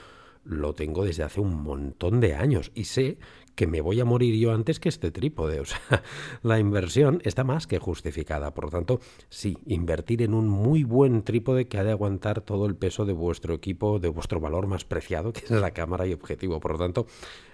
lo 0.44 0.74
tengo 0.74 1.06
desde 1.06 1.24
hace 1.24 1.42
un 1.42 1.62
montón 1.62 2.20
de 2.20 2.36
años 2.36 2.72
y 2.74 2.86
sé 2.86 3.18
que 3.60 3.68
me 3.68 3.82
voy 3.82 4.00
a 4.00 4.06
morir 4.06 4.36
yo 4.40 4.54
antes 4.54 4.80
que 4.80 4.88
este 4.88 5.12
trípode. 5.12 5.60
O 5.60 5.66
sea, 5.66 6.02
la 6.44 6.60
inversión 6.60 7.22
está 7.26 7.44
más 7.44 7.68
que 7.68 7.78
justificada. 7.78 8.54
Por 8.54 8.66
lo 8.66 8.70
tanto, 8.70 9.02
sí, 9.28 9.58
invertir 9.66 10.22
en 10.22 10.34
un 10.34 10.48
muy 10.48 10.86
buen 10.86 11.24
trípode 11.24 11.68
que 11.68 11.78
ha 11.78 11.84
de 11.84 11.92
aguantar 11.92 12.40
todo 12.40 12.66
el 12.68 12.76
peso 12.76 13.04
de 13.04 13.12
vuestro 13.12 13.54
equipo, 13.54 14.00
de 14.00 14.08
vuestro 14.08 14.40
valor 14.40 14.68
más 14.68 14.86
preciado, 14.86 15.34
que 15.34 15.42
es 15.42 15.52
la 15.52 15.72
cámara 15.72 16.08
y 16.08 16.14
objetivo. 16.14 16.62
Por 16.62 16.72
lo 16.72 16.78
tanto, 16.78 17.06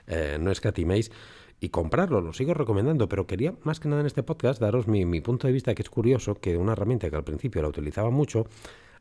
eh, 0.06 0.38
no 0.40 0.52
escatiméis 0.52 1.12
y 1.60 1.70
comprarlo, 1.70 2.22
lo 2.22 2.34
sigo 2.34 2.54
recomendando, 2.54 3.10
pero 3.10 3.26
quería 3.26 3.56
más 3.64 3.80
que 3.80 3.88
nada 3.88 4.02
en 4.02 4.08
este 4.08 4.22
podcast 4.22 4.62
daros 4.62 4.88
mi, 4.88 5.06
mi 5.06 5.22
punto 5.22 5.48
de 5.48 5.54
vista, 5.54 5.74
que 5.74 5.82
es 5.82 5.90
curioso 5.90 6.36
que 6.36 6.58
una 6.58 6.74
herramienta 6.74 7.10
que 7.10 7.16
al 7.16 7.24
principio 7.24 7.64
la 7.64 7.70
utilizaba 7.70 8.12
mucho, 8.12 8.46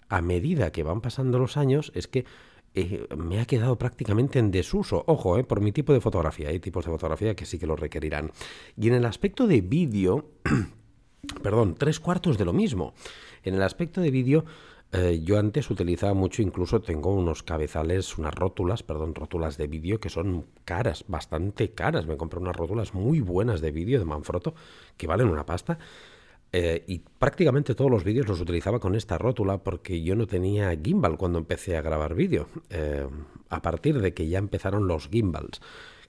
a 0.08 0.22
medida 0.22 0.70
que 0.70 0.82
van 0.82 1.00
pasando 1.00 1.38
los 1.38 1.58
años, 1.58 1.92
es 1.94 2.08
que 2.08 2.24
eh, 2.74 3.06
me 3.16 3.40
ha 3.40 3.44
quedado 3.44 3.78
prácticamente 3.78 4.38
en 4.38 4.50
desuso. 4.50 5.04
Ojo, 5.06 5.38
eh, 5.38 5.44
por 5.44 5.60
mi 5.60 5.72
tipo 5.72 5.92
de 5.92 6.00
fotografía. 6.00 6.48
Hay 6.48 6.58
tipos 6.58 6.84
de 6.84 6.90
fotografía 6.90 7.34
que 7.36 7.46
sí 7.46 7.58
que 7.58 7.66
lo 7.66 7.76
requerirán. 7.76 8.32
Y 8.76 8.88
en 8.88 8.94
el 8.94 9.06
aspecto 9.06 9.46
de 9.46 9.60
vídeo, 9.60 10.30
perdón, 11.42 11.76
tres 11.78 12.00
cuartos 12.00 12.36
de 12.36 12.44
lo 12.44 12.52
mismo. 12.52 12.94
En 13.44 13.54
el 13.54 13.62
aspecto 13.62 14.00
de 14.00 14.10
vídeo, 14.10 14.44
eh, 14.92 15.20
yo 15.22 15.38
antes 15.38 15.70
utilizaba 15.70 16.14
mucho, 16.14 16.42
incluso 16.42 16.80
tengo 16.80 17.12
unos 17.14 17.42
cabezales, 17.42 18.18
unas 18.18 18.34
rótulas, 18.34 18.82
perdón, 18.82 19.14
rótulas 19.14 19.56
de 19.56 19.66
vídeo 19.66 20.00
que 20.00 20.08
son 20.08 20.46
caras, 20.64 21.04
bastante 21.06 21.72
caras. 21.72 22.06
Me 22.06 22.16
compré 22.16 22.40
unas 22.40 22.56
rótulas 22.56 22.92
muy 22.92 23.20
buenas 23.20 23.60
de 23.60 23.70
vídeo 23.70 24.00
de 24.00 24.04
Manfrotto 24.04 24.54
que 24.96 25.06
valen 25.06 25.28
una 25.28 25.46
pasta. 25.46 25.78
Eh, 26.56 26.84
y 26.86 27.00
prácticamente 27.00 27.74
todos 27.74 27.90
los 27.90 28.04
vídeos 28.04 28.28
los 28.28 28.40
utilizaba 28.40 28.78
con 28.78 28.94
esta 28.94 29.18
rótula 29.18 29.58
porque 29.58 30.02
yo 30.02 30.14
no 30.14 30.28
tenía 30.28 30.72
gimbal 30.80 31.16
cuando 31.16 31.40
empecé 31.40 31.76
a 31.76 31.82
grabar 31.82 32.14
vídeo. 32.14 32.46
Eh, 32.70 33.08
a 33.48 33.60
partir 33.60 34.00
de 34.00 34.14
que 34.14 34.28
ya 34.28 34.38
empezaron 34.38 34.86
los 34.86 35.08
gimbals, 35.08 35.60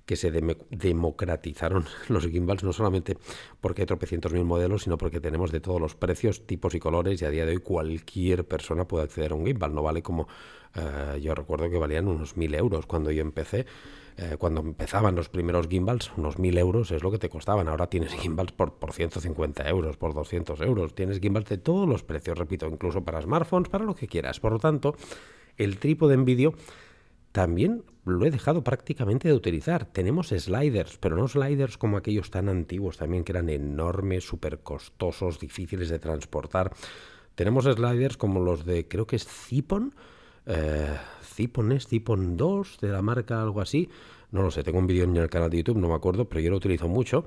que 0.05 0.15
se 0.15 0.29
democratizaron 0.29 1.85
los 2.09 2.27
gimbals, 2.27 2.63
no 2.63 2.73
solamente 2.73 3.17
porque 3.59 3.81
hay 3.81 3.85
tropecientos 3.87 4.33
mil 4.33 4.45
modelos, 4.45 4.83
sino 4.83 4.99
porque 4.99 5.19
tenemos 5.19 5.51
de 5.51 5.61
todos 5.61 5.81
los 5.81 5.95
precios, 5.95 6.45
tipos 6.45 6.75
y 6.75 6.79
colores, 6.79 7.23
y 7.23 7.25
a 7.25 7.31
día 7.31 7.47
de 7.47 7.53
hoy 7.53 7.57
cualquier 7.57 8.47
persona 8.47 8.87
puede 8.87 9.05
acceder 9.05 9.31
a 9.31 9.35
un 9.35 9.47
gimbal. 9.47 9.73
No 9.73 9.81
vale 9.81 10.03
como 10.03 10.27
eh, 10.75 11.21
yo 11.21 11.33
recuerdo 11.33 11.71
que 11.71 11.79
valían 11.79 12.07
unos 12.07 12.37
mil 12.37 12.53
euros 12.53 12.85
cuando 12.85 13.09
yo 13.09 13.23
empecé. 13.23 13.65
Eh, 14.17 14.37
cuando 14.37 14.61
empezaban 14.61 15.13
los 15.15 15.27
primeros 15.27 15.67
gimbals, 15.67 16.11
unos 16.15 16.39
1000 16.39 16.57
euros 16.57 16.91
es 16.91 17.03
lo 17.03 17.11
que 17.11 17.17
te 17.17 17.29
costaban. 17.29 17.67
Ahora 17.67 17.87
tienes 17.87 18.13
gimbals 18.13 18.53
por, 18.53 18.75
por 18.75 18.93
150 18.93 19.67
euros, 19.67 19.97
por 19.97 20.13
200 20.13 20.61
euros. 20.61 20.95
Tienes 20.95 21.19
gimbals 21.19 21.49
de 21.49 21.57
todos 21.57 21.87
los 21.87 22.03
precios, 22.03 22.37
repito, 22.37 22.67
incluso 22.67 23.03
para 23.03 23.21
smartphones, 23.21 23.69
para 23.69 23.83
lo 23.83 23.93
que 23.93 24.07
quieras. 24.07 24.39
Por 24.39 24.53
lo 24.53 24.59
tanto, 24.59 24.95
el 25.57 25.77
trípode 25.79 26.13
en 26.13 26.23
vídeo 26.23 26.53
también 27.33 27.83
lo 28.05 28.25
he 28.25 28.31
dejado 28.31 28.63
prácticamente 28.63 29.27
de 29.27 29.33
utilizar. 29.33 29.85
Tenemos 29.85 30.29
sliders, 30.29 30.97
pero 30.97 31.17
no 31.17 31.27
sliders 31.27 31.77
como 31.77 31.97
aquellos 31.97 32.31
tan 32.31 32.47
antiguos 32.47 32.97
también, 32.97 33.25
que 33.25 33.33
eran 33.33 33.49
enormes, 33.49 34.23
súper 34.23 34.59
costosos, 34.59 35.39
difíciles 35.39 35.89
de 35.89 35.99
transportar. 35.99 36.71
Tenemos 37.35 37.65
sliders 37.65 38.15
como 38.15 38.39
los 38.39 38.65
de, 38.65 38.87
creo 38.87 39.07
que 39.07 39.17
es 39.17 39.27
Zipon, 39.27 39.93
eh, 40.45 40.95
Zipon 41.23 41.71
es 41.71 41.87
Zipon 41.87 42.37
2 42.37 42.79
de 42.81 42.89
la 42.89 43.01
marca 43.01 43.41
algo 43.41 43.61
así. 43.61 43.89
No 44.31 44.41
lo 44.41 44.51
sé, 44.51 44.63
tengo 44.63 44.79
un 44.79 44.87
vídeo 44.87 45.03
en 45.03 45.15
el 45.15 45.29
canal 45.29 45.49
de 45.49 45.57
YouTube, 45.57 45.77
no 45.77 45.87
me 45.87 45.93
acuerdo, 45.93 46.27
pero 46.27 46.41
yo 46.41 46.49
lo 46.49 46.57
utilizo 46.57 46.87
mucho. 46.87 47.25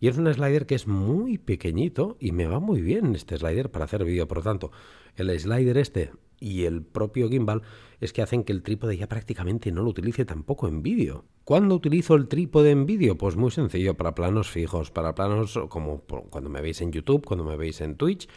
Y 0.00 0.08
es 0.08 0.16
un 0.16 0.32
slider 0.32 0.66
que 0.66 0.74
es 0.74 0.86
muy 0.86 1.38
pequeñito 1.38 2.16
y 2.20 2.32
me 2.32 2.46
va 2.46 2.60
muy 2.60 2.80
bien 2.80 3.14
este 3.14 3.36
slider 3.36 3.70
para 3.70 3.84
hacer 3.84 4.04
vídeo. 4.04 4.28
Por 4.28 4.38
lo 4.38 4.44
tanto, 4.44 4.70
el 5.16 5.38
slider 5.38 5.76
este 5.76 6.12
y 6.40 6.64
el 6.64 6.82
propio 6.82 7.28
gimbal 7.28 7.62
es 8.00 8.12
que 8.12 8.22
hacen 8.22 8.44
que 8.44 8.52
el 8.52 8.62
trípode 8.62 8.96
ya 8.96 9.08
prácticamente 9.08 9.72
no 9.72 9.82
lo 9.82 9.90
utilice 9.90 10.24
tampoco 10.24 10.68
en 10.68 10.82
vídeo. 10.82 11.24
¿Cuándo 11.44 11.74
utilizo 11.74 12.14
el 12.14 12.28
trípode 12.28 12.70
en 12.70 12.86
vídeo? 12.86 13.16
Pues 13.18 13.36
muy 13.36 13.50
sencillo, 13.50 13.96
para 13.96 14.14
planos 14.14 14.48
fijos, 14.48 14.90
para 14.90 15.14
planos 15.14 15.58
como 15.68 16.02
cuando 16.30 16.50
me 16.50 16.60
veis 16.60 16.80
en 16.80 16.92
YouTube, 16.92 17.24
cuando 17.24 17.44
me 17.44 17.56
veis 17.56 17.80
en 17.80 17.96
Twitch 17.96 18.28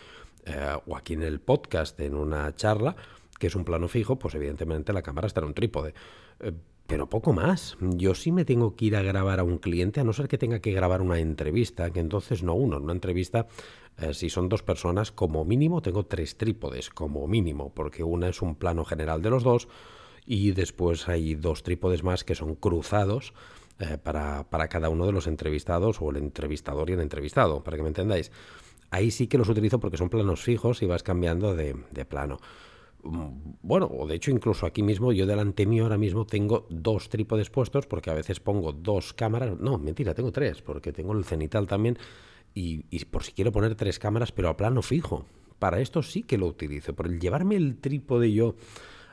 eh, 0.46 0.78
o 0.88 0.96
aquí 0.96 1.14
en 1.14 1.24
el 1.24 1.40
podcast 1.40 2.00
en 2.00 2.16
una 2.16 2.56
charla 2.56 2.96
que 3.42 3.48
es 3.48 3.56
un 3.56 3.66
plano 3.66 3.88
fijo, 3.88 4.20
pues 4.20 4.36
evidentemente 4.36 4.94
la 4.94 5.02
cámara 5.02 5.26
estará 5.26 5.46
en 5.46 5.50
un 5.50 5.54
trípode. 5.56 5.96
Eh, 6.42 6.52
pero 6.86 7.10
poco 7.10 7.34
más. 7.34 7.76
Yo 7.82 8.14
sí 8.14 8.32
me 8.32 8.46
tengo 8.46 8.76
que 8.76 8.86
ir 8.86 8.96
a 8.96 9.02
grabar 9.02 9.40
a 9.40 9.44
un 9.44 9.58
cliente, 9.58 10.00
a 10.00 10.04
no 10.04 10.14
ser 10.14 10.28
que 10.28 10.38
tenga 10.38 10.60
que 10.60 10.72
grabar 10.74 11.02
una 11.02 11.18
entrevista, 11.18 11.90
que 11.90 12.02
entonces 12.02 12.44
no 12.44 12.54
uno. 12.54 12.78
En 12.78 12.84
una 12.84 12.94
entrevista, 12.94 13.48
eh, 13.98 14.14
si 14.14 14.30
son 14.30 14.48
dos 14.48 14.62
personas, 14.62 15.12
como 15.12 15.44
mínimo 15.44 15.82
tengo 15.82 16.06
tres 16.06 16.38
trípodes, 16.38 16.92
como 16.92 17.28
mínimo, 17.28 17.74
porque 17.74 18.04
una 18.04 18.30
es 18.30 18.44
un 18.44 18.54
plano 18.54 18.86
general 18.86 19.24
de 19.24 19.32
los 19.32 19.42
dos 19.44 19.68
y 20.28 20.52
después 20.52 21.10
hay 21.10 21.34
dos 21.34 21.64
trípodes 21.64 22.04
más 22.04 22.24
que 22.24 22.36
son 22.36 22.54
cruzados. 22.54 23.34
Eh, 23.80 23.98
para, 23.98 24.46
cada 24.70 24.90
uno 24.90 25.08
de 25.08 25.12
los 25.12 25.26
entrevistados 25.26 26.00
o 26.00 26.12
el 26.12 26.18
entrevistador 26.18 26.92
y 26.92 26.94
el 26.94 27.00
entrevistado, 27.00 27.64
para 27.64 27.78
que 27.78 27.82
me 27.82 27.90
entendáis. 27.90 28.32
Ahí 28.92 29.10
sí 29.10 29.26
que 29.26 29.40
los 29.40 29.50
utilizo 29.50 29.80
porque 29.80 29.98
son 29.98 30.10
planos 30.10 30.44
fijos 30.44 30.84
y 30.84 30.86
vas 30.86 31.02
cambiando 31.02 31.56
de, 31.56 31.76
de 31.90 32.06
plano. 32.06 32.38
Mm, 33.04 33.56
bueno, 33.62 33.90
o 33.92 34.08
de 34.08 34.16
hecho 34.16 34.32
incluso 34.32 34.66
aquí 34.66 34.84
mismo, 34.84 35.12
yo 35.12 35.26
delante 35.26 35.66
mío 35.66 35.84
ahora 35.84 35.98
mismo 35.98 36.26
tengo 36.26 36.68
dos 36.70 37.10
trípodes 37.10 37.50
puestos 37.50 37.88
porque 37.88 38.10
a 38.10 38.14
veces 38.14 38.40
pongo 38.40 38.72
dos 38.72 39.14
cámaras, 39.14 39.60
no, 39.60 39.78
mentira, 39.78 40.14
tengo 40.14 40.32
tres, 40.32 40.62
porque 40.62 40.92
tengo 40.92 41.14
el 41.14 41.26
cenital 41.26 41.68
también 41.68 41.98
y, 42.54 43.06
por 43.06 43.24
si 43.24 43.32
quiero 43.32 43.52
poner 43.52 43.76
tres 43.76 43.98
cámaras, 43.98 44.32
pero 44.32 44.50
a 44.50 44.58
plano 44.58 44.82
fijo, 44.82 45.26
para 45.58 45.80
esto 45.80 46.04
sí 46.04 46.24
que 46.24 46.38
lo 46.38 46.48
utilizo. 46.48 46.94
Por 46.94 47.08
el 47.08 47.20
llevarme 47.20 47.56
el 47.56 47.78
trípode 47.78 48.34
yo 48.34 48.56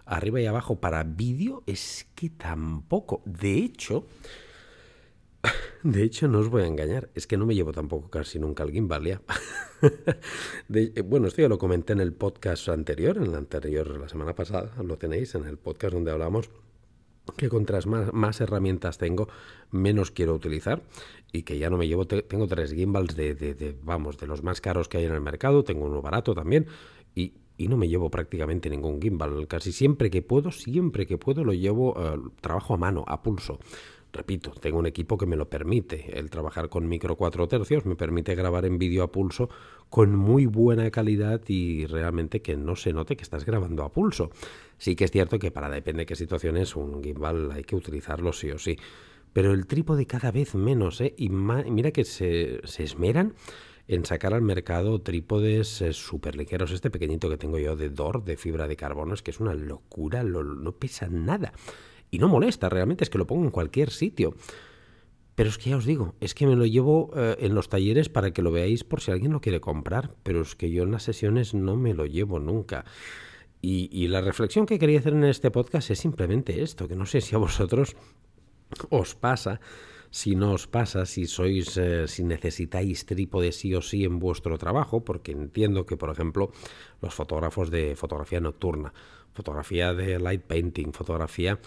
arriba 0.04 0.40
y 0.40 0.47
abajo 0.47 0.80
para 0.80 1.04
vídeo 1.04 1.62
es 1.66 2.09
que 2.14 2.30
tampoco. 2.30 3.23
De 3.25 3.54
hecho, 3.54 4.07
de 5.82 6.02
hecho 6.02 6.28
no 6.28 6.38
os 6.38 6.49
voy 6.49 6.62
a 6.62 6.66
engañar, 6.66 7.11
es 7.14 7.26
que 7.26 7.37
no 7.37 7.47
me 7.47 7.54
llevo 7.54 7.73
tampoco 7.73 8.11
casi 8.11 8.38
nunca 8.38 8.62
el 8.62 8.73
gimbal 8.73 9.04
ya. 9.04 9.23
Eh, 10.75 11.02
bueno, 11.02 11.28
esto 11.28 11.40
ya 11.40 11.49
lo 11.49 11.56
comenté 11.56 11.92
en 11.92 12.00
el 12.00 12.12
podcast 12.12 12.68
anterior, 12.68 13.16
en 13.16 13.23
el 13.23 13.35
anterior, 13.37 13.88
la 14.00 14.08
semana 14.08 14.35
pasada, 14.35 14.73
lo 14.82 14.99
tenéis 14.99 15.37
en 15.37 15.44
el 15.44 15.56
podcast 15.56 15.94
donde 15.94 16.11
hablamos 16.11 16.50
que 17.37 17.49
contras 17.49 17.87
más, 17.87 18.40
herramientas 18.40 18.99
tengo, 18.99 19.28
menos 19.70 20.11
quiero 20.11 20.35
utilizar 20.35 20.82
y 21.32 21.42
que 21.42 21.58
ya 21.58 21.70
no 21.70 21.76
me 21.76 21.87
llevo, 21.87 22.06
tengo 22.06 22.47
tres 22.47 22.73
gimbals 22.73 23.14
de, 23.16 23.35
de, 23.35 23.76
vamos, 23.82 24.18
de 24.18 24.26
los 24.26 24.42
más 24.42 24.61
caros 24.61 24.88
que 24.88 24.99
hay 24.99 25.04
en 25.04 25.12
el 25.12 25.20
mercado, 25.20 25.64
tengo 25.64 25.87
uno 25.87 26.02
barato 26.02 26.35
también 26.35 26.66
y, 27.14 27.35
no 27.58 27.76
me 27.76 27.88
llevo 27.88 28.08
prácticamente 28.08 28.70
ningún 28.70 29.02
gimbal, 29.02 29.49
casi 29.49 29.73
siempre 29.73 30.11
que 30.11 30.23
puedo, 30.23 30.52
siempre 30.52 31.06
que 31.06 31.18
puedo 31.18 31.42
lo 31.42 31.52
llevo, 31.52 31.92
uh, 31.92 32.30
trabajo 32.40 32.75
a 32.75 32.76
mano, 32.76 33.04
a 33.08 33.20
pulso. 33.20 33.58
Repito, 34.12 34.52
tengo 34.52 34.78
un 34.78 34.86
equipo 34.86 35.18
que 35.18 35.26
me 35.26 35.36
lo 35.36 35.48
permite. 35.48 36.18
El 36.18 36.30
trabajar 36.30 36.68
con 36.68 36.88
micro 36.88 37.16
4 37.16 37.46
tercios 37.46 37.84
me 37.84 37.94
permite 37.94 38.34
grabar 38.34 38.64
en 38.64 38.78
vídeo 38.78 39.02
a 39.02 39.12
pulso 39.12 39.50
con 39.90 40.16
muy 40.16 40.46
buena 40.46 40.90
calidad 40.90 41.42
y 41.46 41.86
realmente 41.86 42.40
que 42.40 42.56
no 42.56 42.74
se 42.74 42.92
note 42.92 43.16
que 43.16 43.22
estás 43.22 43.44
grabando 43.44 43.84
a 43.84 43.92
pulso. 43.92 44.30
Sí 44.78 44.96
que 44.96 45.04
es 45.04 45.10
cierto 45.10 45.38
que 45.38 45.50
para 45.50 45.68
depende 45.68 46.02
de 46.02 46.06
qué 46.06 46.16
situaciones 46.16 46.74
un 46.74 47.02
gimbal 47.02 47.50
hay 47.52 47.64
que 47.64 47.76
utilizarlo 47.76 48.32
sí 48.32 48.50
o 48.50 48.58
sí. 48.58 48.76
Pero 49.32 49.52
el 49.52 49.66
trípode 49.66 50.06
cada 50.06 50.32
vez 50.32 50.54
menos, 50.54 51.00
¿eh? 51.00 51.14
Y 51.16 51.28
mira 51.28 51.90
que 51.90 52.04
se, 52.04 52.60
se 52.64 52.82
esmeran 52.84 53.34
en 53.88 54.04
sacar 54.04 54.34
al 54.34 54.42
mercado 54.42 55.00
trípodes 55.00 55.80
eh, 55.80 55.92
súper 55.92 56.36
ligeros. 56.36 56.70
Este 56.70 56.90
pequeñito 56.90 57.28
que 57.30 57.38
tengo 57.38 57.58
yo 57.58 57.74
de 57.74 57.88
DOR, 57.88 58.22
de 58.22 58.36
fibra 58.36 58.68
de 58.68 58.76
carbono, 58.76 59.14
es 59.14 59.22
que 59.22 59.30
es 59.30 59.40
una 59.40 59.54
locura, 59.54 60.22
no 60.22 60.72
pesa 60.72 61.08
nada. 61.08 61.52
Y 62.10 62.18
no 62.18 62.28
molesta, 62.28 62.68
realmente 62.68 63.04
es 63.04 63.10
que 63.10 63.18
lo 63.18 63.26
pongo 63.26 63.44
en 63.44 63.50
cualquier 63.50 63.90
sitio. 63.90 64.34
Pero 65.38 65.50
es 65.50 65.58
que 65.58 65.70
ya 65.70 65.76
os 65.76 65.84
digo, 65.84 66.16
es 66.20 66.34
que 66.34 66.48
me 66.48 66.56
lo 66.56 66.66
llevo 66.66 67.12
eh, 67.14 67.36
en 67.38 67.54
los 67.54 67.68
talleres 67.68 68.08
para 68.08 68.32
que 68.32 68.42
lo 68.42 68.50
veáis 68.50 68.82
por 68.82 69.00
si 69.00 69.12
alguien 69.12 69.32
lo 69.32 69.40
quiere 69.40 69.60
comprar, 69.60 70.16
pero 70.24 70.42
es 70.42 70.56
que 70.56 70.70
yo 70.70 70.82
en 70.82 70.90
las 70.90 71.04
sesiones 71.04 71.54
no 71.54 71.76
me 71.76 71.94
lo 71.94 72.06
llevo 72.06 72.40
nunca. 72.40 72.84
Y, 73.60 74.06
la 74.08 74.20
reflexión 74.20 74.66
que 74.66 74.78
quería 74.78 75.00
hacer 75.00 75.12
en 75.12 75.24
este 75.24 75.50
podcast 75.50 75.90
es 75.90 75.98
simplemente 75.98 76.62
esto, 76.62 76.86
que 76.86 76.94
no 76.94 77.06
sé 77.06 77.20
si 77.20 77.34
a 77.34 77.38
vosotros 77.38 77.96
os 78.90 79.14
pasa, 79.14 79.60
si 80.10 80.36
no 80.36 80.52
os 80.52 80.66
pasa, 80.66 81.06
si 81.06 81.26
sois, 81.26 81.76
eh, 81.76 82.06
si 82.08 82.22
necesitáis 82.24 83.04
trípode 83.04 83.52
sí 83.52 83.74
o 83.74 83.82
sí 83.82 84.04
en 84.04 84.18
vuestro 84.18 84.58
trabajo, 84.58 85.04
porque 85.04 85.32
entiendo 85.32 85.86
que, 85.86 85.96
por 85.96 86.10
ejemplo, 86.10 86.50
los 87.02 87.14
fotógrafos 87.14 87.70
de 87.70 87.96
fotografía 87.96 88.40
nocturna, 88.40 88.92
fotografía 89.34 89.92
de 89.92 90.18
light 90.18 90.42
painting, 90.42 90.92
fotografía 90.92 91.58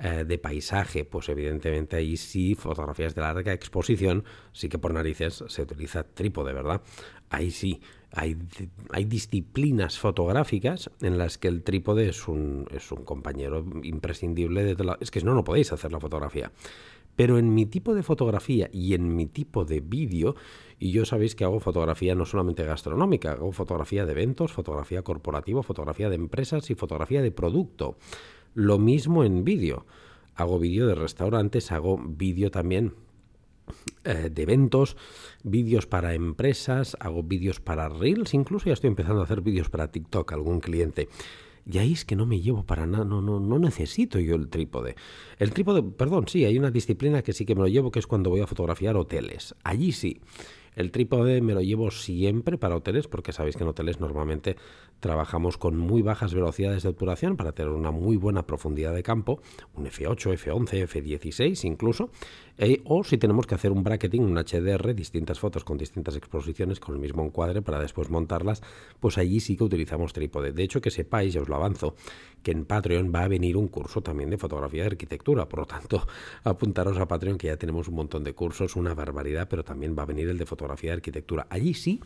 eh, 0.00 0.24
de 0.26 0.38
paisaje, 0.38 1.04
pues 1.04 1.28
evidentemente 1.28 1.96
ahí 1.96 2.16
sí, 2.16 2.54
fotografías 2.54 3.14
de 3.14 3.20
larga 3.20 3.52
exposición, 3.52 4.24
sí 4.52 4.68
que 4.68 4.78
por 4.78 4.92
narices 4.92 5.44
se 5.46 5.62
utiliza 5.62 6.02
trípode, 6.02 6.52
¿verdad? 6.52 6.82
Ahí 7.30 7.50
sí, 7.50 7.80
hay, 8.10 8.36
hay 8.90 9.04
disciplinas 9.04 9.98
fotográficas 9.98 10.90
en 11.00 11.18
las 11.18 11.38
que 11.38 11.48
el 11.48 11.62
trípode 11.62 12.08
es 12.08 12.28
un, 12.28 12.66
es 12.70 12.90
un 12.92 13.04
compañero 13.04 13.64
imprescindible 13.82 14.74
de 14.74 14.84
la... 14.84 14.96
Es 15.00 15.10
que 15.10 15.20
no, 15.20 15.34
no 15.34 15.44
podéis 15.44 15.72
hacer 15.72 15.92
la 15.92 16.00
fotografía. 16.00 16.50
Pero 17.16 17.38
en 17.38 17.54
mi 17.54 17.66
tipo 17.66 17.94
de 17.94 18.02
fotografía 18.02 18.68
y 18.72 18.94
en 18.94 19.14
mi 19.14 19.26
tipo 19.26 19.64
de 19.64 19.80
vídeo, 19.80 20.34
y 20.78 20.90
yo 20.90 21.04
sabéis 21.04 21.34
que 21.34 21.44
hago 21.44 21.60
fotografía 21.60 22.14
no 22.14 22.26
solamente 22.26 22.64
gastronómica, 22.64 23.32
hago 23.32 23.52
fotografía 23.52 24.04
de 24.04 24.12
eventos, 24.12 24.52
fotografía 24.52 25.02
corporativa, 25.02 25.62
fotografía 25.62 26.08
de 26.08 26.16
empresas 26.16 26.70
y 26.70 26.74
fotografía 26.74 27.22
de 27.22 27.30
producto. 27.30 27.96
Lo 28.54 28.78
mismo 28.78 29.24
en 29.24 29.44
vídeo. 29.44 29.86
Hago 30.34 30.58
vídeo 30.58 30.86
de 30.86 30.94
restaurantes, 30.94 31.70
hago 31.72 31.98
vídeo 31.98 32.50
también 32.50 32.94
eh, 34.04 34.30
de 34.32 34.42
eventos, 34.42 34.96
vídeos 35.42 35.86
para 35.86 36.14
empresas, 36.14 36.96
hago 37.00 37.22
vídeos 37.22 37.60
para 37.60 37.88
Reels, 37.88 38.34
incluso 38.34 38.66
ya 38.66 38.74
estoy 38.74 38.88
empezando 38.88 39.20
a 39.20 39.24
hacer 39.24 39.40
vídeos 39.40 39.70
para 39.70 39.90
TikTok, 39.90 40.32
algún 40.32 40.60
cliente. 40.60 41.08
Y 41.66 41.78
ahí 41.78 41.92
es 41.94 42.04
que 42.04 42.14
no 42.14 42.26
me 42.26 42.40
llevo 42.40 42.64
para 42.64 42.86
nada, 42.86 43.04
no, 43.04 43.22
no, 43.22 43.40
no 43.40 43.58
necesito 43.58 44.20
yo 44.20 44.34
el 44.34 44.48
trípode. 44.48 44.96
El 45.38 45.52
trípode, 45.52 45.82
perdón, 45.82 46.28
sí, 46.28 46.44
hay 46.44 46.58
una 46.58 46.70
disciplina 46.70 47.22
que 47.22 47.32
sí 47.32 47.46
que 47.46 47.54
me 47.54 47.62
lo 47.62 47.68
llevo, 47.68 47.90
que 47.90 48.00
es 48.00 48.06
cuando 48.06 48.28
voy 48.28 48.40
a 48.40 48.46
fotografiar 48.46 48.96
hoteles. 48.96 49.54
Allí 49.64 49.92
sí. 49.92 50.20
El 50.76 50.90
trípode 50.90 51.40
me 51.40 51.54
lo 51.54 51.62
llevo 51.62 51.90
siempre 51.90 52.58
para 52.58 52.76
hoteles 52.76 53.06
porque 53.06 53.32
sabéis 53.32 53.56
que 53.56 53.62
en 53.62 53.68
hoteles 53.68 54.00
normalmente 54.00 54.56
trabajamos 55.04 55.58
con 55.58 55.76
muy 55.76 56.00
bajas 56.00 56.32
velocidades 56.32 56.82
de 56.82 56.88
obturación 56.88 57.36
para 57.36 57.52
tener 57.52 57.70
una 57.70 57.90
muy 57.90 58.16
buena 58.16 58.46
profundidad 58.46 58.94
de 58.94 59.02
campo, 59.02 59.42
un 59.74 59.84
F8, 59.84 60.34
F11, 60.34 60.88
F16 60.88 61.64
incluso, 61.64 62.08
eh, 62.56 62.80
o 62.86 63.04
si 63.04 63.18
tenemos 63.18 63.46
que 63.46 63.54
hacer 63.54 63.70
un 63.70 63.84
bracketing, 63.84 64.22
un 64.22 64.38
HDR, 64.38 64.94
distintas 64.94 65.38
fotos 65.38 65.62
con 65.62 65.76
distintas 65.76 66.16
exposiciones 66.16 66.80
con 66.80 66.94
el 66.94 67.00
mismo 67.00 67.22
encuadre 67.22 67.60
para 67.60 67.78
después 67.78 68.08
montarlas, 68.08 68.62
pues 68.98 69.18
allí 69.18 69.40
sí 69.40 69.56
que 69.56 69.64
utilizamos 69.64 70.14
trípode. 70.14 70.52
De 70.52 70.62
hecho, 70.62 70.80
que 70.80 70.90
sepáis, 70.90 71.34
ya 71.34 71.42
os 71.42 71.48
lo 71.50 71.56
avanzo, 71.56 71.96
que 72.42 72.52
en 72.52 72.64
Patreon 72.64 73.12
va 73.14 73.24
a 73.24 73.28
venir 73.28 73.58
un 73.58 73.68
curso 73.68 74.00
también 74.00 74.30
de 74.30 74.38
fotografía 74.38 74.82
de 74.82 74.88
arquitectura, 74.88 75.46
por 75.46 75.60
lo 75.60 75.66
tanto, 75.66 76.06
apuntaros 76.44 76.98
a 76.98 77.06
Patreon 77.06 77.36
que 77.36 77.48
ya 77.48 77.58
tenemos 77.58 77.88
un 77.88 77.96
montón 77.96 78.24
de 78.24 78.32
cursos, 78.32 78.74
una 78.74 78.94
barbaridad, 78.94 79.48
pero 79.50 79.62
también 79.64 79.94
va 79.96 80.04
a 80.04 80.06
venir 80.06 80.28
el 80.28 80.38
de 80.38 80.46
fotografía 80.46 80.64
fotografía 80.64 80.90
de 80.92 80.96
arquitectura. 80.96 81.46
Allí 81.50 81.74
sí 81.74 82.00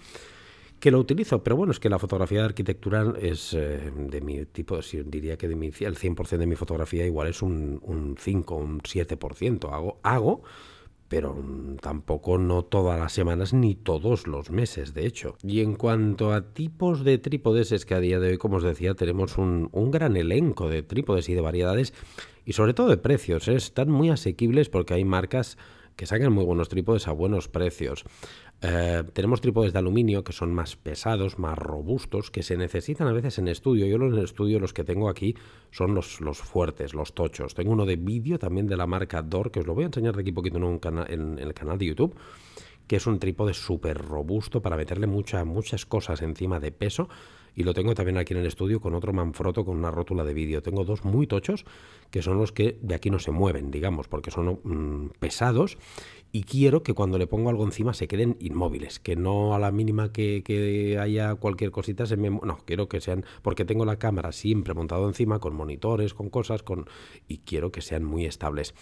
que 0.80 0.90
lo 0.90 0.98
utilizo, 0.98 1.42
pero 1.42 1.56
bueno, 1.56 1.72
es 1.72 1.80
que 1.80 1.88
la 1.88 1.98
fotografía 1.98 2.40
de 2.40 2.46
arquitectura 2.46 3.14
es 3.20 3.52
eh, 3.54 3.90
de 3.96 4.20
mi 4.20 4.44
tipo, 4.46 4.78
diría 5.06 5.36
que 5.36 5.48
de 5.48 5.56
mi, 5.56 5.66
el 5.66 5.96
100% 5.96 6.36
de 6.38 6.46
mi 6.46 6.56
fotografía 6.56 7.06
igual 7.06 7.28
es 7.28 7.42
un, 7.42 7.80
un 7.82 8.16
5, 8.18 8.54
un 8.54 8.80
7%. 8.80 9.72
Hago, 9.72 9.98
hago, 10.02 10.42
pero 11.08 11.36
tampoco 11.80 12.38
no 12.38 12.64
todas 12.64 13.00
las 13.00 13.12
semanas 13.12 13.52
ni 13.52 13.74
todos 13.74 14.26
los 14.26 14.50
meses, 14.50 14.94
de 14.94 15.06
hecho. 15.06 15.36
Y 15.42 15.60
en 15.60 15.74
cuanto 15.74 16.32
a 16.32 16.52
tipos 16.52 17.02
de 17.02 17.18
trípodes, 17.18 17.72
es 17.72 17.84
que 17.84 17.94
a 17.94 18.00
día 18.00 18.20
de 18.20 18.28
hoy, 18.28 18.38
como 18.38 18.56
os 18.56 18.62
decía, 18.62 18.94
tenemos 18.94 19.38
un, 19.38 19.70
un 19.72 19.90
gran 19.90 20.16
elenco 20.16 20.68
de 20.68 20.82
trípodes 20.82 21.28
y 21.28 21.34
de 21.34 21.40
variedades, 21.40 21.94
y 22.44 22.52
sobre 22.52 22.74
todo 22.74 22.88
de 22.88 22.98
precios, 22.98 23.48
¿eh? 23.48 23.54
están 23.56 23.90
muy 23.90 24.10
asequibles 24.10 24.68
porque 24.68 24.94
hay 24.94 25.04
marcas 25.04 25.58
que 25.98 26.06
sacan 26.06 26.32
muy 26.32 26.44
buenos 26.44 26.68
trípodes 26.68 27.08
a 27.08 27.12
buenos 27.12 27.48
precios. 27.48 28.04
Eh, 28.62 29.02
tenemos 29.14 29.40
trípodes 29.40 29.72
de 29.72 29.80
aluminio 29.80 30.22
que 30.22 30.32
son 30.32 30.54
más 30.54 30.76
pesados, 30.76 31.40
más 31.40 31.58
robustos, 31.58 32.30
que 32.30 32.44
se 32.44 32.56
necesitan 32.56 33.08
a 33.08 33.12
veces 33.12 33.38
en 33.38 33.48
estudio. 33.48 33.84
Yo 33.84 33.96
en 33.96 34.14
el 34.14 34.18
estudio 34.20 34.60
los 34.60 34.72
que 34.72 34.84
tengo 34.84 35.08
aquí 35.08 35.34
son 35.72 35.96
los, 35.96 36.20
los 36.20 36.38
fuertes, 36.38 36.94
los 36.94 37.14
tochos. 37.14 37.56
Tengo 37.56 37.72
uno 37.72 37.84
de 37.84 37.96
vídeo 37.96 38.38
también 38.38 38.68
de 38.68 38.76
la 38.76 38.86
marca 38.86 39.22
Dor, 39.22 39.50
que 39.50 39.58
os 39.58 39.66
lo 39.66 39.74
voy 39.74 39.82
a 39.82 39.86
enseñar 39.88 40.14
de 40.14 40.20
aquí 40.20 40.30
poquito 40.30 40.58
en, 40.58 40.62
un 40.62 40.80
en, 41.08 41.36
el 41.40 41.52
canal 41.52 41.78
de 41.78 41.86
YouTube, 41.86 42.14
que 42.86 42.94
es 42.94 43.06
un 43.08 43.18
trípode 43.18 43.52
súper 43.52 43.98
robusto 43.98 44.62
para 44.62 44.76
meterle 44.76 45.08
mucha, 45.08 45.44
muchas 45.44 45.84
cosas 45.84 46.22
encima 46.22 46.60
de 46.60 46.70
peso 46.70 47.08
y 47.54 47.64
lo 47.64 47.74
tengo 47.74 47.94
también 47.94 48.18
aquí 48.18 48.34
en 48.34 48.40
el 48.40 48.46
estudio 48.46 48.80
con 48.80 48.94
otro 48.94 49.12
Manfrotto 49.12 49.64
con 49.64 49.76
una 49.76 49.90
rótula 49.90 50.24
de 50.24 50.34
vídeo. 50.34 50.62
Tengo 50.62 50.84
dos 50.84 51.04
muy 51.04 51.26
tochos 51.26 51.64
que 52.10 52.22
son 52.22 52.38
los 52.38 52.52
que 52.52 52.78
de 52.80 52.94
aquí 52.94 53.10
no 53.10 53.18
se 53.18 53.30
mueven, 53.30 53.70
digamos, 53.70 54.08
porque 54.08 54.30
son 54.30 54.60
mm, 54.62 55.10
pesados 55.18 55.78
y 56.30 56.42
quiero 56.42 56.82
que 56.82 56.92
cuando 56.92 57.18
le 57.18 57.26
pongo 57.26 57.48
algo 57.48 57.64
encima 57.64 57.94
se 57.94 58.06
queden 58.06 58.36
inmóviles, 58.38 58.98
que 58.98 59.16
no 59.16 59.54
a 59.54 59.58
la 59.58 59.70
mínima 59.70 60.12
que, 60.12 60.42
que 60.44 60.98
haya 60.98 61.34
cualquier 61.36 61.70
cosita 61.70 62.06
se 62.06 62.16
me... 62.16 62.30
No, 62.30 62.58
quiero 62.66 62.88
que 62.88 63.00
sean... 63.00 63.24
porque 63.42 63.64
tengo 63.64 63.84
la 63.84 63.98
cámara 63.98 64.32
siempre 64.32 64.74
montado 64.74 65.08
encima 65.08 65.38
con 65.38 65.54
monitores, 65.54 66.12
con 66.12 66.28
cosas, 66.28 66.62
con... 66.62 66.86
y 67.28 67.38
quiero 67.38 67.72
que 67.72 67.80
sean 67.80 68.04
muy 68.04 68.26
estables. 68.26 68.74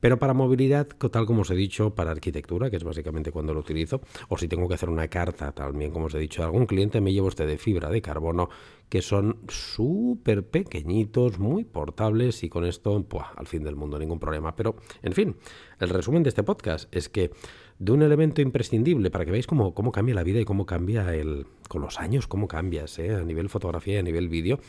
Pero 0.00 0.18
para 0.18 0.34
movilidad, 0.34 0.86
tal 0.86 1.26
como 1.26 1.42
os 1.42 1.50
he 1.50 1.54
dicho, 1.54 1.94
para 1.94 2.10
arquitectura, 2.10 2.70
que 2.70 2.76
es 2.76 2.84
básicamente 2.84 3.32
cuando 3.32 3.54
lo 3.54 3.60
utilizo, 3.60 4.00
o 4.28 4.36
si 4.36 4.48
tengo 4.48 4.68
que 4.68 4.74
hacer 4.74 4.88
una 4.88 5.08
carta, 5.08 5.52
también 5.52 5.90
como 5.90 6.06
os 6.06 6.14
he 6.14 6.18
dicho, 6.18 6.42
a 6.42 6.46
algún 6.46 6.66
cliente 6.66 7.00
me 7.00 7.12
llevo 7.12 7.28
este 7.28 7.46
de 7.46 7.58
fibra 7.58 7.90
de 7.90 8.02
carbono, 8.02 8.48
que 8.88 9.02
son 9.02 9.38
súper 9.48 10.44
pequeñitos, 10.44 11.38
muy 11.38 11.64
portables 11.64 12.42
y 12.44 12.48
con 12.48 12.64
esto, 12.64 13.02
pues, 13.02 13.24
al 13.36 13.46
fin 13.46 13.64
del 13.64 13.76
mundo, 13.76 13.98
ningún 13.98 14.20
problema. 14.20 14.54
Pero, 14.54 14.76
en 15.02 15.12
fin, 15.12 15.36
el 15.80 15.88
resumen 15.88 16.22
de 16.22 16.28
este 16.28 16.42
podcast 16.42 16.94
es 16.94 17.08
que 17.08 17.30
de 17.78 17.92
un 17.92 18.02
elemento 18.02 18.40
imprescindible 18.40 19.10
para 19.10 19.24
que 19.24 19.30
veáis 19.30 19.46
cómo, 19.46 19.74
cómo 19.74 19.92
cambia 19.92 20.14
la 20.14 20.22
vida 20.22 20.40
y 20.40 20.44
cómo 20.44 20.64
cambia 20.66 21.14
el, 21.14 21.46
con 21.68 21.82
los 21.82 22.00
años, 22.00 22.26
cómo 22.26 22.48
cambias 22.48 22.98
¿eh? 22.98 23.14
a 23.14 23.20
nivel 23.22 23.48
fotografía 23.48 23.96
y 23.96 23.98
a 23.98 24.02
nivel 24.02 24.28
vídeo, 24.28 24.60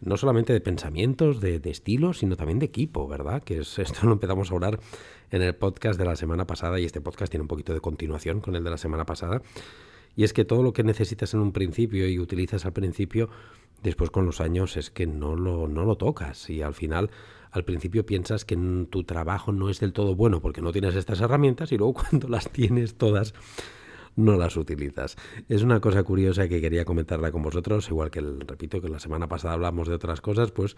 no 0.00 0.16
solamente 0.16 0.52
de 0.52 0.60
pensamientos, 0.60 1.40
de, 1.40 1.58
de 1.58 1.70
estilo, 1.70 2.14
sino 2.14 2.36
también 2.36 2.58
de 2.58 2.66
equipo, 2.66 3.06
¿verdad? 3.08 3.42
Que 3.42 3.58
es, 3.58 3.78
esto 3.80 4.06
lo 4.06 4.12
empezamos 4.12 4.50
a 4.50 4.54
hablar 4.54 4.80
en 5.30 5.42
el 5.42 5.54
podcast 5.54 5.98
de 5.98 6.04
la 6.04 6.16
semana 6.16 6.46
pasada 6.46 6.78
y 6.80 6.84
este 6.84 7.00
podcast 7.00 7.30
tiene 7.30 7.42
un 7.42 7.48
poquito 7.48 7.74
de 7.74 7.80
continuación 7.80 8.40
con 8.40 8.54
el 8.56 8.64
de 8.64 8.70
la 8.70 8.78
semana 8.78 9.04
pasada. 9.04 9.42
Y 10.16 10.24
es 10.24 10.32
que 10.32 10.44
todo 10.44 10.62
lo 10.62 10.72
que 10.72 10.84
necesitas 10.84 11.34
en 11.34 11.40
un 11.40 11.52
principio 11.52 12.08
y 12.08 12.18
utilizas 12.18 12.64
al 12.64 12.72
principio, 12.72 13.28
después 13.82 14.10
con 14.10 14.26
los 14.26 14.40
años 14.40 14.76
es 14.76 14.90
que 14.90 15.06
no 15.06 15.36
lo, 15.36 15.68
no 15.68 15.84
lo 15.84 15.96
tocas 15.96 16.48
y 16.50 16.62
al 16.62 16.74
final 16.74 17.10
al 17.50 17.64
principio 17.64 18.04
piensas 18.04 18.44
que 18.44 18.56
tu 18.90 19.04
trabajo 19.04 19.52
no 19.52 19.70
es 19.70 19.78
del 19.78 19.92
todo 19.92 20.16
bueno 20.16 20.40
porque 20.40 20.60
no 20.60 20.72
tienes 20.72 20.96
estas 20.96 21.20
herramientas 21.20 21.70
y 21.70 21.78
luego 21.78 21.94
cuando 22.10 22.28
las 22.28 22.50
tienes 22.50 22.96
todas 22.96 23.34
no 24.16 24.36
las 24.36 24.56
utilizas. 24.56 25.16
Es 25.48 25.62
una 25.62 25.80
cosa 25.80 26.02
curiosa 26.04 26.48
que 26.48 26.60
quería 26.60 26.84
comentarla 26.84 27.32
con 27.32 27.42
vosotros, 27.42 27.88
igual 27.88 28.10
que, 28.10 28.20
repito, 28.20 28.80
que 28.80 28.88
la 28.88 29.00
semana 29.00 29.28
pasada 29.28 29.54
hablamos 29.54 29.88
de 29.88 29.94
otras 29.94 30.20
cosas, 30.20 30.52
pues 30.52 30.76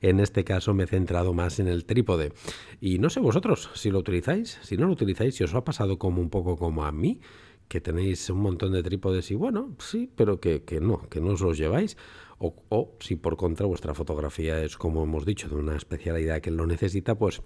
en 0.00 0.20
este 0.20 0.44
caso 0.44 0.74
me 0.74 0.84
he 0.84 0.86
centrado 0.86 1.34
más 1.34 1.58
en 1.60 1.68
el 1.68 1.84
trípode. 1.84 2.32
Y 2.80 2.98
no 2.98 3.10
sé 3.10 3.20
vosotros 3.20 3.70
si 3.74 3.90
lo 3.90 3.98
utilizáis, 3.98 4.58
si 4.62 4.76
no 4.76 4.86
lo 4.86 4.92
utilizáis, 4.92 5.34
si 5.34 5.44
os 5.44 5.54
ha 5.54 5.64
pasado 5.64 5.98
como 5.98 6.20
un 6.20 6.30
poco 6.30 6.56
como 6.56 6.84
a 6.84 6.92
mí, 6.92 7.20
que 7.68 7.80
tenéis 7.80 8.28
un 8.30 8.40
montón 8.40 8.72
de 8.72 8.82
trípodes 8.82 9.30
y 9.30 9.34
bueno, 9.34 9.74
sí, 9.78 10.10
pero 10.16 10.40
que, 10.40 10.64
que 10.64 10.80
no, 10.80 11.08
que 11.08 11.20
no 11.20 11.32
os 11.32 11.40
los 11.40 11.58
lleváis. 11.58 11.96
O, 12.38 12.54
o 12.68 12.96
si 13.00 13.16
por 13.16 13.36
contra 13.36 13.66
vuestra 13.66 13.94
fotografía 13.94 14.62
es, 14.62 14.76
como 14.76 15.02
hemos 15.02 15.26
dicho, 15.26 15.48
de 15.48 15.56
una 15.56 15.76
especialidad 15.76 16.40
que 16.40 16.50
lo 16.50 16.66
necesita, 16.66 17.16
pues 17.16 17.42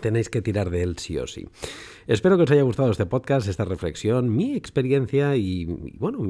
tenéis 0.00 0.28
que 0.28 0.42
tirar 0.42 0.70
de 0.70 0.82
él 0.82 0.98
sí 0.98 1.18
o 1.18 1.26
sí. 1.26 1.46
Espero 2.06 2.36
que 2.36 2.44
os 2.44 2.50
haya 2.52 2.62
gustado 2.62 2.92
este 2.92 3.04
podcast, 3.04 3.48
esta 3.48 3.64
reflexión, 3.64 4.34
mi 4.34 4.54
experiencia 4.54 5.34
y, 5.34 5.64
bueno, 5.98 6.20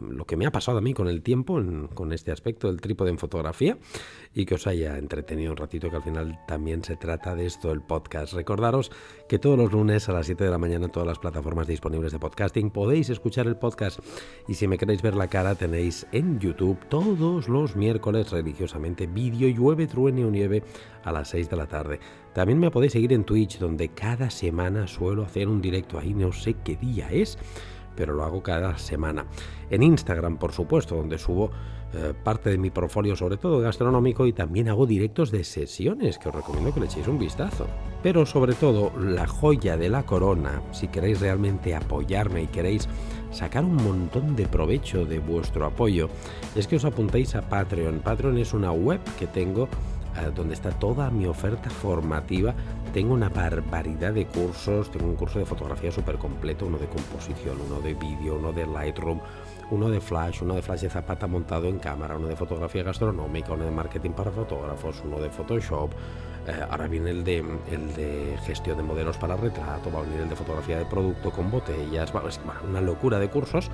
lo 0.00 0.24
que 0.24 0.36
me 0.36 0.46
ha 0.46 0.50
pasado 0.50 0.78
a 0.78 0.80
mí 0.80 0.94
con 0.94 1.06
el 1.06 1.22
tiempo 1.22 1.62
con 1.94 2.12
este 2.12 2.32
aspecto 2.32 2.66
del 2.66 2.80
trípode 2.80 3.10
en 3.10 3.18
fotografía 3.18 3.78
y 4.34 4.46
que 4.46 4.56
os 4.56 4.66
haya 4.66 4.98
entretenido 4.98 5.52
un 5.52 5.56
ratito, 5.56 5.90
que 5.90 5.96
al 5.96 6.02
final 6.02 6.40
también 6.48 6.82
se 6.82 6.96
trata 6.96 7.36
de 7.36 7.46
esto 7.46 7.70
el 7.70 7.82
podcast. 7.82 8.32
Recordaros 8.32 8.90
que 9.28 9.38
todos 9.38 9.56
los 9.56 9.70
lunes 9.70 10.08
a 10.08 10.12
las 10.12 10.26
7 10.26 10.42
de 10.42 10.50
la 10.50 10.58
mañana 10.58 10.86
en 10.86 10.90
todas 10.90 11.06
las 11.06 11.20
plataformas 11.20 11.68
disponibles 11.68 12.10
de 12.10 12.18
podcasting 12.18 12.70
podéis 12.70 13.08
escuchar 13.08 13.46
el 13.46 13.56
podcast 13.56 14.00
y 14.48 14.54
si 14.54 14.66
me 14.66 14.76
queréis 14.76 15.02
ver 15.02 15.14
la 15.14 15.28
cara 15.28 15.54
tenéis 15.54 16.04
en 16.10 16.40
YouTube 16.40 16.78
todos 16.88 17.48
los 17.48 17.76
miércoles 17.76 18.32
religiosamente 18.32 19.06
vídeo 19.06 19.48
llueve, 19.48 19.86
truene 19.86 20.24
o 20.24 20.30
nieve 20.30 20.64
a 21.04 21.12
las 21.12 21.28
6 21.30 21.48
de 21.48 21.56
la 21.56 21.66
tarde. 21.66 22.00
También 22.32 22.58
me 22.58 22.70
podéis 22.70 22.92
seguir 22.92 23.12
en 23.12 23.24
Twitch 23.24 23.58
donde 23.58 23.88
cada 23.88 24.30
semana 24.30 24.86
suelo 24.86 25.22
hacer 25.22 25.48
un 25.48 25.60
directo 25.60 25.98
ahí, 25.98 26.14
no 26.14 26.32
sé 26.32 26.54
qué 26.64 26.76
día 26.76 27.08
es, 27.10 27.38
pero 27.94 28.14
lo 28.14 28.24
hago 28.24 28.42
cada 28.42 28.78
semana. 28.78 29.26
En 29.70 29.82
Instagram, 29.82 30.38
por 30.38 30.52
supuesto, 30.52 30.96
donde 30.96 31.18
subo 31.18 31.50
eh, 31.94 32.14
parte 32.24 32.48
de 32.48 32.56
mi 32.56 32.70
portfolio, 32.70 33.16
sobre 33.16 33.36
todo 33.36 33.60
gastronómico, 33.60 34.26
y 34.26 34.32
también 34.32 34.68
hago 34.68 34.86
directos 34.86 35.30
de 35.30 35.44
sesiones, 35.44 36.18
que 36.18 36.30
os 36.30 36.34
recomiendo 36.34 36.72
que 36.72 36.80
le 36.80 36.86
echéis 36.86 37.06
un 37.06 37.18
vistazo. 37.18 37.66
Pero 38.02 38.24
sobre 38.24 38.54
todo, 38.54 38.92
la 38.98 39.26
joya 39.26 39.76
de 39.76 39.90
la 39.90 40.04
corona, 40.04 40.62
si 40.72 40.88
queréis 40.88 41.20
realmente 41.20 41.74
apoyarme 41.74 42.44
y 42.44 42.46
queréis 42.46 42.88
sacar 43.30 43.64
un 43.64 43.76
montón 43.76 44.36
de 44.36 44.46
provecho 44.46 45.04
de 45.04 45.18
vuestro 45.18 45.66
apoyo, 45.66 46.08
es 46.56 46.66
que 46.66 46.76
os 46.76 46.84
apuntéis 46.86 47.34
a 47.34 47.42
Patreon. 47.42 48.00
Patreon 48.00 48.38
es 48.38 48.54
una 48.54 48.72
web 48.72 49.00
que 49.18 49.26
tengo 49.26 49.68
donde 50.34 50.54
está 50.54 50.70
toda 50.70 51.10
mi 51.10 51.26
oferta 51.26 51.70
formativa. 51.70 52.54
Tengo 52.92 53.14
una 53.14 53.28
barbaridad 53.28 54.12
de 54.12 54.26
cursos, 54.26 54.90
tengo 54.90 55.06
un 55.06 55.16
curso 55.16 55.38
de 55.38 55.46
fotografía 55.46 55.90
súper 55.90 56.18
completo, 56.18 56.66
uno 56.66 56.78
de 56.78 56.86
composición, 56.86 57.58
uno 57.66 57.80
de 57.80 57.94
vídeo, 57.94 58.36
uno 58.36 58.52
de 58.52 58.66
Lightroom, 58.66 59.20
uno 59.70 59.88
de 59.88 60.00
Flash, 60.00 60.42
uno 60.42 60.54
de 60.54 60.62
Flash 60.62 60.82
de 60.82 60.90
Zapata 60.90 61.26
montado 61.26 61.66
en 61.66 61.78
cámara, 61.78 62.16
uno 62.16 62.28
de 62.28 62.36
fotografía 62.36 62.82
gastronómica, 62.82 63.52
uno 63.52 63.64
de 63.64 63.70
marketing 63.70 64.10
para 64.10 64.30
fotógrafos, 64.30 65.02
uno 65.04 65.18
de 65.18 65.30
Photoshop. 65.30 65.90
Eh, 66.46 66.60
ahora 66.70 66.88
viene 66.88 67.10
el 67.10 67.24
de, 67.24 67.38
el 67.70 67.94
de 67.94 68.36
gestión 68.44 68.76
de 68.76 68.82
modelos 68.82 69.16
para 69.16 69.36
retrato, 69.36 69.90
va 69.90 70.00
a 70.00 70.02
venir 70.02 70.20
el 70.20 70.28
de 70.28 70.36
fotografía 70.36 70.78
de 70.78 70.84
producto 70.84 71.30
con 71.30 71.50
botellas, 71.50 72.14
va, 72.14 72.28
es 72.28 72.40
una 72.68 72.80
locura 72.80 73.18
de 73.18 73.30
cursos. 73.30 73.70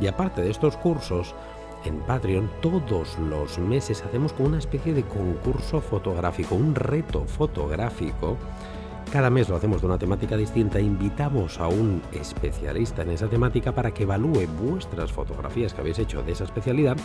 Y 0.00 0.06
aparte 0.06 0.40
de 0.42 0.50
estos 0.50 0.76
cursos, 0.76 1.34
en 1.88 2.00
Patreon 2.00 2.50
todos 2.60 3.18
los 3.18 3.58
meses 3.58 4.02
hacemos 4.02 4.32
como 4.32 4.48
una 4.48 4.58
especie 4.58 4.94
de 4.94 5.02
concurso 5.02 5.80
fotográfico, 5.80 6.54
un 6.54 6.74
reto 6.74 7.24
fotográfico. 7.24 8.36
Cada 9.12 9.30
mes 9.30 9.48
lo 9.48 9.56
hacemos 9.56 9.80
de 9.80 9.86
una 9.86 9.98
temática 9.98 10.36
distinta, 10.36 10.80
invitamos 10.80 11.60
a 11.60 11.68
un 11.68 12.02
especialista 12.12 13.02
en 13.02 13.10
esa 13.10 13.28
temática 13.28 13.72
para 13.72 13.92
que 13.92 14.04
evalúe 14.04 14.46
vuestras 14.60 15.12
fotografías 15.12 15.72
que 15.72 15.80
habéis 15.80 15.98
hecho 15.98 16.22
de 16.22 16.32
esa 16.32 16.44
especialidad 16.44 16.96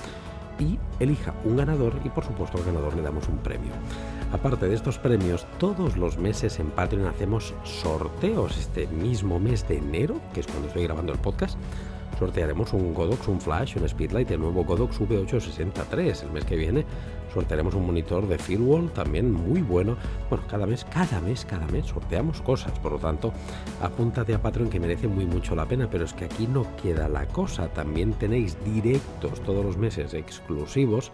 y 0.60 0.78
elija 1.00 1.34
un 1.46 1.58
ganador 1.58 1.94
y 2.04 2.10
por 2.10 2.26
supuesto 2.26 2.58
al 2.58 2.66
ganador 2.66 2.96
le 2.96 3.02
damos 3.02 3.28
un 3.28 3.38
premio. 3.38 3.72
Aparte 4.32 4.68
de 4.68 4.76
estos 4.76 5.00
premios, 5.00 5.48
todos 5.58 5.98
los 5.98 6.18
meses 6.18 6.60
en 6.60 6.68
Patreon 6.70 7.08
hacemos 7.08 7.54
sorteos. 7.64 8.58
Este 8.58 8.88
mismo 8.88 9.40
mes 9.40 9.68
de 9.68 9.78
enero, 9.78 10.20
que 10.34 10.42
es 10.42 10.48
cuando 10.48 10.68
estoy 10.68 10.84
grabando 10.84 11.14
el 11.14 11.20
podcast, 11.20 11.58
sortearemos 12.18 12.74
un 12.74 12.94
Godox, 12.94 13.28
un 13.28 13.40
Flash, 13.40 13.78
un 13.78 13.88
Speedlight, 13.88 14.32
el 14.32 14.40
nuevo 14.40 14.64
Godox 14.64 15.00
V863. 15.00 16.24
El 16.24 16.32
mes 16.32 16.46
que 16.46 16.56
viene 16.56 16.86
sortearemos 17.34 17.76
un 17.76 17.86
monitor 17.86 18.28
de 18.28 18.38
Fieldwall 18.38 18.92
también 18.92 19.32
muy 19.32 19.62
bueno. 19.62 19.98
Bueno, 20.30 20.46
cada 20.48 20.66
mes, 20.66 20.86
cada 20.86 21.22
mes, 21.22 21.46
cada 21.46 21.68
mes 21.68 21.88
sorteamos 21.88 22.42
cosas. 22.42 22.78
Por 22.80 22.94
lo 22.94 22.98
tanto, 23.00 23.32
apúntate 23.82 24.34
a 24.34 24.42
Patreon 24.42 24.70
que 24.70 24.80
merece 24.80 25.08
muy 25.08 25.26
mucho 25.26 25.56
la 25.56 25.66
pena. 25.66 25.90
Pero 25.90 26.06
es 26.06 26.14
que 26.14 26.26
aquí 26.26 26.48
no 26.48 26.66
queda 26.82 27.08
la 27.08 27.28
cosa. 27.28 27.68
También 27.70 28.14
tenéis 28.14 28.58
directos 28.64 29.42
todos 29.42 29.64
los 29.64 29.78
meses 29.78 30.14
exclusivos 30.14 31.12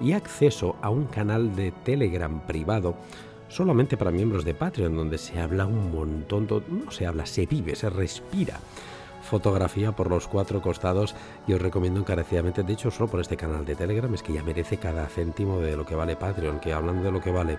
y 0.00 0.12
acceso 0.12 0.76
a 0.80 0.90
un 0.90 1.04
canal 1.04 1.54
de 1.54 1.72
Telegram 1.72 2.40
privado 2.46 2.96
solamente 3.48 3.96
para 3.96 4.12
miembros 4.12 4.44
de 4.44 4.54
Patreon, 4.54 4.96
donde 4.96 5.18
se 5.18 5.40
habla 5.40 5.66
un 5.66 5.90
montón, 5.92 6.46
no 6.68 6.90
se 6.90 7.06
habla, 7.06 7.26
se 7.26 7.46
vive, 7.46 7.74
se 7.74 7.90
respira 7.90 8.60
fotografía 9.30 9.92
por 9.92 10.10
los 10.10 10.26
cuatro 10.26 10.60
costados 10.60 11.14
y 11.46 11.52
os 11.52 11.62
recomiendo 11.62 12.00
encarecidamente, 12.00 12.64
de 12.64 12.72
hecho 12.72 12.90
solo 12.90 13.08
por 13.08 13.20
este 13.20 13.36
canal 13.36 13.64
de 13.64 13.76
Telegram, 13.76 14.12
es 14.12 14.22
que 14.22 14.32
ya 14.32 14.42
merece 14.42 14.76
cada 14.76 15.06
céntimo 15.06 15.60
de 15.60 15.76
lo 15.76 15.86
que 15.86 15.94
vale 15.94 16.16
Patreon, 16.16 16.58
que 16.58 16.72
hablando 16.72 17.04
de 17.04 17.12
lo 17.12 17.20
que 17.20 17.30
vale 17.30 17.56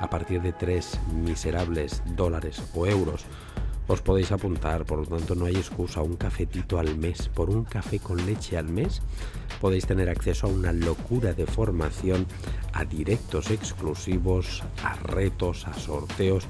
a 0.00 0.10
partir 0.10 0.42
de 0.42 0.52
tres 0.52 0.98
miserables 1.14 2.02
dólares 2.16 2.60
o 2.74 2.86
euros, 2.86 3.24
os 3.86 4.00
podéis 4.00 4.32
apuntar, 4.32 4.84
por 4.84 4.98
lo 4.98 5.06
tanto 5.06 5.34
no 5.34 5.46
hay 5.46 5.54
excusa, 5.54 6.02
un 6.02 6.16
cafetito 6.16 6.78
al 6.78 6.96
mes, 6.98 7.28
por 7.28 7.50
un 7.50 7.64
café 7.64 8.00
con 8.00 8.24
leche 8.26 8.58
al 8.58 8.68
mes, 8.68 9.00
podéis 9.60 9.86
tener 9.86 10.08
acceso 10.08 10.46
a 10.46 10.50
una 10.50 10.72
locura 10.72 11.34
de 11.34 11.46
formación, 11.46 12.26
a 12.72 12.84
directos 12.84 13.50
exclusivos, 13.50 14.62
a 14.82 14.94
retos, 14.94 15.66
a 15.68 15.74
sorteos, 15.74 16.48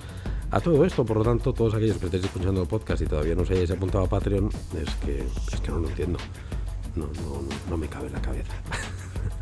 a 0.52 0.60
todo 0.60 0.84
esto, 0.84 1.04
por 1.04 1.16
lo 1.16 1.24
tanto, 1.24 1.52
todos 1.52 1.74
aquellos 1.74 1.96
que 1.96 2.06
estéis 2.06 2.24
escuchando 2.24 2.60
el 2.60 2.68
podcast 2.68 3.00
y 3.02 3.06
todavía 3.06 3.34
no 3.34 3.42
os 3.42 3.50
hayáis 3.50 3.70
apuntado 3.70 4.04
a 4.04 4.08
Patreon, 4.08 4.50
es 4.76 4.94
que, 4.96 5.24
es 5.52 5.60
que 5.60 5.70
no 5.70 5.78
lo 5.78 5.88
entiendo. 5.88 6.18
No, 6.94 7.06
no, 7.06 7.42
no 7.70 7.76
me 7.78 7.88
cabe 7.88 8.08
en 8.08 8.12
la 8.12 8.20
cabeza. 8.20 8.52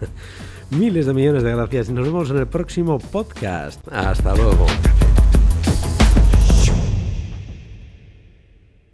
Miles 0.71 1.07
de 1.07 1.15
millones 1.15 1.43
de 1.43 1.51
gracias 1.51 1.89
y 1.89 1.93
nos 1.93 2.07
vemos 2.07 2.31
en 2.31 2.39
el 2.39 2.47
próximo 2.47 2.99
podcast. 3.01 3.81
Hasta 3.91 4.37
luego. 4.37 4.67